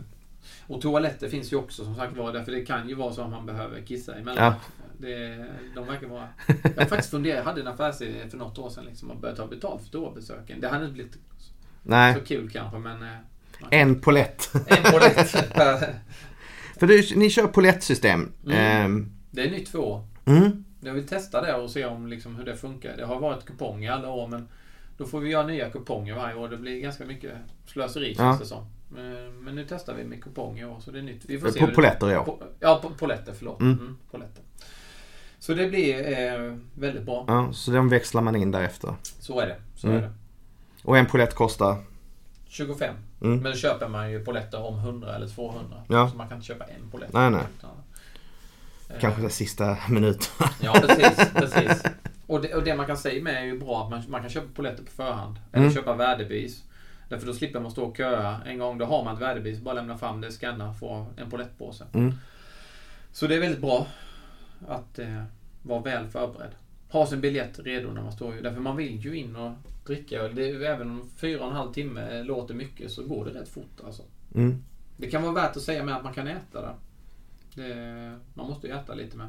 Och 0.67 0.81
toaletter 0.81 1.29
finns 1.29 1.53
ju 1.53 1.57
också 1.57 1.85
som 1.85 1.95
sagt 1.95 2.17
var. 2.17 2.33
Därför 2.33 2.53
det 2.53 2.61
kan 2.65 2.89
ju 2.89 2.95
vara 2.95 3.13
så 3.13 3.23
att 3.23 3.31
man 3.31 3.47
behöver 3.47 3.81
kissa 3.81 4.13
Ja. 4.37 4.55
Det, 4.99 5.47
de 5.75 5.87
verkar 5.87 6.07
vara... 6.07 6.29
Jag 6.77 6.89
faktiskt 6.89 7.11
funderat, 7.11 7.37
jag 7.39 7.45
hade 7.45 7.61
en 7.61 7.67
affärsidé 7.69 8.29
för 8.31 8.39
något 8.39 8.59
år 8.59 8.71
sedan 8.71 8.85
liksom 8.85 9.11
att 9.11 9.21
börja 9.21 9.37
ta 9.37 9.47
betalt 9.47 9.83
för 9.83 9.91
toabesöken. 9.91 10.61
Det 10.61 10.69
hade 10.69 10.85
inte 10.85 10.95
blivit 10.95 11.19
Nej, 11.83 12.15
så 12.15 12.21
kul 12.21 12.51
kanske 12.51 12.79
men... 12.79 13.03
eh, 13.03 13.09
en 13.71 14.01
polett. 14.01 14.51
En 14.67 14.93
polett. 14.93 15.31
För 16.79 16.87
du, 16.87 17.03
ni 17.17 17.31
kör 17.31 17.47
polettsystem. 17.47 18.33
Mm. 18.47 18.57
Ehm, 18.59 19.11
Det 19.31 19.43
är 19.47 19.51
nytt 19.51 19.69
för 19.69 19.79
år. 19.79 20.07
Mm. 20.25 20.65
Jag 20.81 20.93
vill 20.95 21.07
testa 21.07 21.41
det 21.43 21.55
och 21.55 21.71
se 21.71 21.85
om 21.85 22.07
liksom 22.07 22.37
hur 22.37 22.45
det 22.45 22.57
funkar. 22.57 22.97
Det 22.97 23.05
har 23.05 23.21
varit 23.21 23.45
kuponger 23.45 23.89
i 23.89 23.93
alla 23.93 24.09
år 24.09 24.29
men 24.29 24.49
då 24.97 25.07
får 25.07 25.21
vi 25.21 25.31
göra 25.31 25.47
nya 25.47 25.71
kuponger 25.71 26.15
varje 26.15 26.35
år. 26.37 26.49
Det 26.49 26.57
blir 26.57 26.81
ganska 26.81 27.05
mycket 27.05 27.33
slöseri 27.67 28.11
Ja. 28.13 28.17
känns 28.25 28.41
det 28.41 28.47
som. 28.47 28.67
Men, 29.41 29.55
nu 29.55 29.67
testar 29.69 29.95
vi 29.95 30.05
med 30.05 30.23
kuponger 30.23 30.63
i 30.63 30.67
år 30.67 30.81
så 30.81 30.91
det 30.91 30.99
är 30.99 31.03
nytt. 31.03 31.25
Vi 31.25 31.39
får 31.41 31.49
se 31.51 31.61
På 31.61 31.67
poletter 31.67 32.13
i 32.13 32.17
år. 32.17 32.43
Ja, 32.61 32.81
po- 32.85 32.99
poletter. 32.99 33.33
Förlåt. 33.39 33.61
Mm. 33.61 33.79
Mm. 33.79 33.97
poletter. 34.11 34.43
Så 35.45 35.55
det 35.55 35.67
blir 35.69 36.19
eh, 36.19 36.55
väldigt 36.75 37.03
bra. 37.03 37.25
Ja, 37.29 37.53
så 37.53 37.71
de 37.71 37.89
växlar 37.89 38.23
man 38.23 38.37
in 38.37 38.51
därefter. 38.51 38.95
Så 39.03 39.41
är 39.41 39.47
det. 39.47 39.57
Så 39.75 39.87
Mm. 39.87 39.99
är 39.99 40.03
det. 40.03 40.13
Och 40.85 40.99
en 40.99 41.07
polett 41.07 41.35
kostar? 41.35 41.77
25. 42.49 42.95
Mm. 43.23 43.39
Men 43.41 43.53
då 43.53 43.59
köper 43.59 43.89
man 43.89 44.11
ju 44.11 44.25
poletter 44.25 44.63
om 44.63 44.79
100 44.79 45.15
eller 45.15 45.29
200. 45.29 45.77
Ja. 45.89 46.11
Så 46.11 46.17
man 46.17 46.29
kan 46.29 46.37
inte 46.37 46.47
köpa 46.47 46.65
en 46.65 46.91
polett. 46.91 47.13
Nej, 47.13 47.31
nej. 47.31 47.41
Utan, 47.59 47.71
eh, 48.91 49.01
Kanske 49.01 49.21
den 49.21 49.31
sista 49.31 49.77
minuten. 49.89 50.49
Ja, 50.61 50.73
precis. 50.87 51.31
precis. 51.35 51.83
Och, 52.27 52.41
det, 52.43 52.55
och 52.55 52.63
det 52.65 52.75
man 52.77 52.87
kan 52.87 52.97
säga 52.97 53.23
med 53.23 53.35
är 53.37 53.45
ju 53.45 53.59
bra 53.59 53.85
att 53.85 53.91
man, 53.91 54.03
man 54.09 54.21
kan 54.21 54.31
köpa 54.31 54.47
polletter 54.55 54.83
på 54.85 54.91
förhand. 54.91 55.37
Eller 55.53 55.63
Mm. 55.65 55.75
köpa 55.75 55.95
värdebevis. 55.95 56.63
Därför 57.09 57.27
då 57.27 57.35
slipper 57.35 57.61
man 57.61 57.71
stå 57.71 57.83
och 57.85 57.97
köa. 57.97 58.37
En 58.47 58.59
gång 58.59 58.79
då 58.79 58.85
har 58.85 59.05
man 59.05 59.15
ett 59.15 59.21
värdebevis. 59.23 59.61
Bara 59.61 59.75
lämna 59.75 59.99
fram 59.99 60.21
det, 60.21 60.33
scanna, 60.33 60.75
få 60.75 61.07
en 61.17 61.31
polettpåse. 61.31 61.85
Mm. 61.95 62.13
Så 63.13 63.27
det 63.27 63.35
är 63.35 63.41
väldigt 63.41 63.61
bra 63.61 63.87
att 64.69 64.99
eh, 64.99 65.23
vara 65.63 65.81
väl 65.83 66.07
förberedd. 66.09 66.51
Ha 66.91 67.07
sin 67.07 67.21
biljett 67.21 67.59
redo 67.59 67.91
när 67.91 68.03
man 68.03 68.13
står 68.13 68.35
ju. 68.35 68.41
Därför 68.41 68.61
man 68.61 68.77
vill 68.77 68.97
ju 68.97 69.17
in 69.17 69.37
och 69.37 69.53
dricka 69.87 70.19
öl. 70.19 70.35
Det 70.35 70.43
är, 70.45 70.49
ju- 70.49 70.65
även 70.65 70.91
om 70.91 71.11
fyra 71.17 71.41
och 71.45 71.51
en 71.51 71.57
halv 71.57 71.73
timme 71.73 72.23
låter 72.23 72.55
mycket 72.55 72.91
så 72.91 73.03
går 73.05 73.25
det 73.25 73.41
rätt 73.41 73.49
fort 73.49 73.81
alltså. 73.87 74.03
Mm. 74.35 74.63
Det 74.97 75.11
kan 75.11 75.23
vara 75.23 75.33
värt 75.33 75.57
att 75.57 75.63
säga 75.63 75.85
med 75.85 75.97
att 75.97 76.05
man 76.05 76.15
kan 76.15 76.27
äta 76.29 76.61
där. 76.61 76.75
Det, 77.55 78.19
man 78.35 78.47
måste 78.47 78.67
ju 78.67 78.73
äta 78.73 78.95
lite 78.95 79.17
med. 79.17 79.29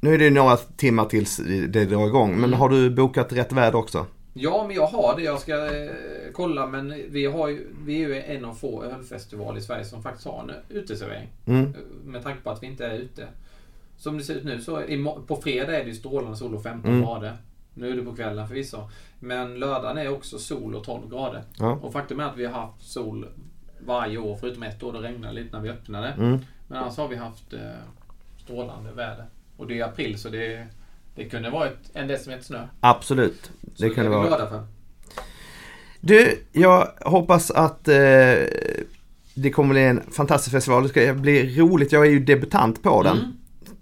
Nu 0.00 0.14
är 0.14 0.18
det 0.18 0.30
några 0.30 0.56
timmar 0.56 1.04
tills 1.04 1.36
det 1.68 1.84
drar 1.84 2.06
igång. 2.06 2.30
Men 2.30 2.44
Mm. 2.44 2.58
har 2.60 2.68
du 2.68 2.90
bokat 2.90 3.32
rätt 3.32 3.52
väder 3.52 3.78
också? 3.78 4.06
Ja, 4.34 4.64
men 4.66 4.76
jag 4.76 4.86
har 4.86 5.16
det. 5.16 5.22
Jag 5.22 5.40
ska 5.40 5.76
eh, 5.84 5.90
kolla. 6.32 6.66
Men 6.66 6.88
vi, 7.08 7.26
har 7.26 7.48
ju, 7.48 7.66
vi 7.84 8.04
är 8.04 8.08
ju 8.08 8.22
en 8.22 8.44
av 8.44 8.54
få 8.54 8.84
ölfestivaler 8.84 9.58
i 9.58 9.62
Sverige 9.62 9.84
som 9.84 10.02
faktiskt 10.02 10.26
har 10.26 10.42
en 10.42 10.76
uteservering. 10.76 11.28
Mm. 11.46 11.74
Med 12.04 12.22
tanke 12.22 12.40
på 12.40 12.50
att 12.50 12.62
vi 12.62 12.66
inte 12.66 12.86
är 12.86 12.94
ute. 12.98 13.26
Som 13.96 14.18
det 14.18 14.24
ser 14.24 14.34
ut 14.34 14.44
nu 14.44 14.60
så 14.60 14.82
på 15.26 15.36
fredag 15.36 15.78
är 15.80 15.84
det 15.84 15.88
ju 15.90 15.94
strålande 15.94 16.36
sol 16.36 16.54
och 16.54 16.62
15 16.62 16.90
Mm. 16.90 17.02
grader. 17.02 17.36
Nu 17.74 17.90
är 17.90 17.96
det 17.96 18.02
på 18.02 18.14
kvällen 18.16 18.48
förvisso. 18.48 18.78
Men 19.20 19.58
lördagen 19.58 19.98
är 19.98 20.08
också 20.12 20.38
sol 20.38 20.74
och 20.74 20.84
12 20.84 21.10
grader. 21.10 21.42
Ja. 21.58 21.70
Och 21.82 21.92
faktum 21.92 22.20
är 22.20 22.24
att 22.24 22.36
vi 22.36 22.44
har 22.46 22.52
haft 22.60 22.82
sol 22.82 23.26
varje 23.86 24.18
år 24.18 24.36
förutom 24.40 24.62
ett 24.62 24.82
år. 24.82 24.92
Då 24.92 24.98
regnade 24.98 25.34
lite 25.34 25.56
när 25.56 25.62
vi 25.62 25.70
öppnade. 25.70 26.08
Mm. 26.08 26.38
Men 26.68 26.78
annars 26.78 26.96
har 26.96 27.08
vi 27.08 27.16
haft 27.16 27.52
eh, 27.52 27.58
strålande 28.44 28.92
väder. 28.92 29.24
Och 29.56 29.66
det 29.66 29.80
är 29.80 29.84
april 29.84 30.18
så 30.18 30.28
det, 30.28 30.66
det 31.14 31.24
kunde 31.24 31.50
varit 31.50 31.78
en 31.92 32.08
decimeter 32.08 32.44
snö. 32.44 32.66
Absolut. 32.80 33.50
Så 33.74 33.82
Det 33.84 33.90
kan 33.90 34.06
är 34.06 34.10
det 34.10 34.16
vara. 34.16 34.26
glada 34.26 34.46
för. 34.48 34.66
Du, 36.00 36.42
jag 36.52 36.88
hoppas 37.00 37.50
att 37.50 37.88
eh, 37.88 37.94
det 39.34 39.50
kommer 39.52 39.74
bli 39.74 39.82
en 39.84 40.02
fantastisk 40.10 40.52
festival. 40.52 40.82
Det 40.82 40.88
ska 40.88 41.14
bli 41.14 41.60
roligt. 41.60 41.92
Jag 41.92 42.06
är 42.06 42.10
ju 42.10 42.18
debutant 42.24 42.82
på 42.82 43.02
den. 43.02 43.18
Mm. 43.18 43.32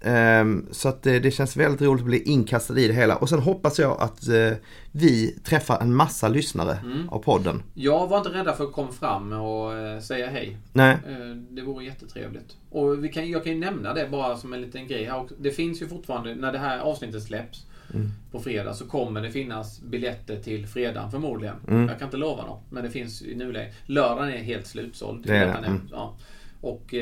Ehm, 0.03 0.65
så 0.71 0.89
att 0.89 1.03
det, 1.03 1.19
det 1.19 1.31
känns 1.31 1.57
väldigt 1.57 1.81
roligt 1.81 2.01
att 2.01 2.05
bli 2.07 2.21
inkastad 2.23 2.79
i 2.79 2.87
det 2.87 2.93
hela. 2.93 3.15
Och 3.15 3.29
sen 3.29 3.39
hoppas 3.39 3.79
jag 3.79 4.01
att 4.01 4.27
eh, 4.27 4.51
vi 4.91 5.31
träffar 5.43 5.79
en 5.81 5.95
massa 5.95 6.27
lyssnare 6.27 6.77
Mm. 6.83 7.09
av 7.09 7.19
podden. 7.19 7.63
Jag 7.73 8.07
var 8.07 8.17
inte 8.17 8.29
rädda 8.29 8.53
för 8.53 8.63
att 8.63 8.71
komma 8.73 8.91
fram 8.91 9.33
och 9.33 9.73
eh, 9.73 9.99
säga 9.99 10.29
hej. 10.29 10.57
Nej, 10.73 10.97
Eh, 11.07 11.35
Det 11.49 11.61
vore 11.61 11.85
jättetrevligt. 11.85 12.57
Och 12.69 13.03
vi 13.03 13.09
kan, 13.09 13.29
jag 13.29 13.43
kan 13.43 13.53
ju 13.53 13.59
nämna 13.59 13.93
det 13.93 14.07
bara 14.11 14.37
som 14.37 14.53
en 14.53 14.61
liten 14.61 14.87
grej 14.87 15.05
här 15.05 15.19
också. 15.19 15.35
Det 15.39 15.51
finns 15.51 15.81
ju 15.81 15.87
fortfarande, 15.87 16.35
när 16.35 16.51
det 16.51 16.59
här 16.59 16.79
avsnittet 16.79 17.23
släpps 17.23 17.65
Mm. 17.93 18.11
på 18.31 18.39
fredag 18.39 18.73
så 18.73 18.85
kommer 18.87 19.21
det 19.21 19.31
finnas 19.31 19.81
biljetter 19.81 20.35
till 20.41 20.67
fredagen 20.67 21.11
förmodligen. 21.11 21.55
Mm. 21.67 21.87
Jag 21.89 21.99
kan 21.99 22.07
inte 22.07 22.17
lova 22.17 22.45
något, 22.45 22.61
men 22.69 22.83
det 22.83 22.89
finns 22.89 23.21
i 23.21 23.35
nuläget. 23.35 23.73
Lördagen 23.85 24.29
är 24.33 24.37
helt 24.37 24.67
slutsåld. 24.67 25.23
Det 25.27 25.35
är 25.37 25.45
det, 25.61 25.67
mm. 25.67 25.81
ja. 25.91 26.13
och, 26.61 26.93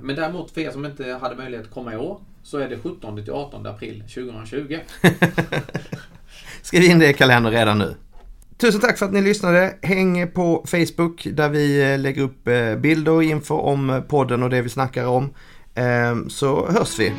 men 0.00 0.16
däremot 0.16 0.50
för 0.50 0.60
er 0.60 0.70
som 0.70 0.84
inte 0.84 1.12
hade 1.12 1.36
möjlighet 1.36 1.66
att 1.66 1.72
komma 1.74 1.94
i 1.94 1.96
år 1.96 2.20
så 2.42 2.58
är 2.58 2.68
det 2.68 2.78
17 2.82 3.24
till 3.24 3.32
18 3.32 3.66
april 3.66 4.00
2020. 4.00 4.78
skriv 6.62 6.82
in 6.82 6.98
det 6.98 7.10
i 7.10 7.14
kalendern 7.14 7.52
redan 7.52 7.78
nu. 7.78 7.94
Tusen 8.56 8.80
tack 8.80 8.98
för 8.98 9.06
att 9.06 9.12
ni 9.12 9.20
lyssnade. 9.20 9.74
Häng 9.82 10.30
på 10.30 10.64
Facebook 10.66 11.26
där 11.32 11.48
vi 11.48 11.92
eh, 11.92 11.98
lägger 11.98 12.22
upp 12.22 12.48
eh, 12.48 12.74
bilder 12.74 13.12
och 13.12 13.24
info 13.24 13.54
om 13.54 13.90
eh, 13.90 14.00
podden 14.00 14.42
och 14.42 14.50
det 14.50 14.62
vi 14.62 14.68
snackar 14.68 15.06
om. 15.06 15.34
Ehm, 15.74 16.30
så 16.30 16.70
hörs 16.70 16.98
vi. 16.98 17.12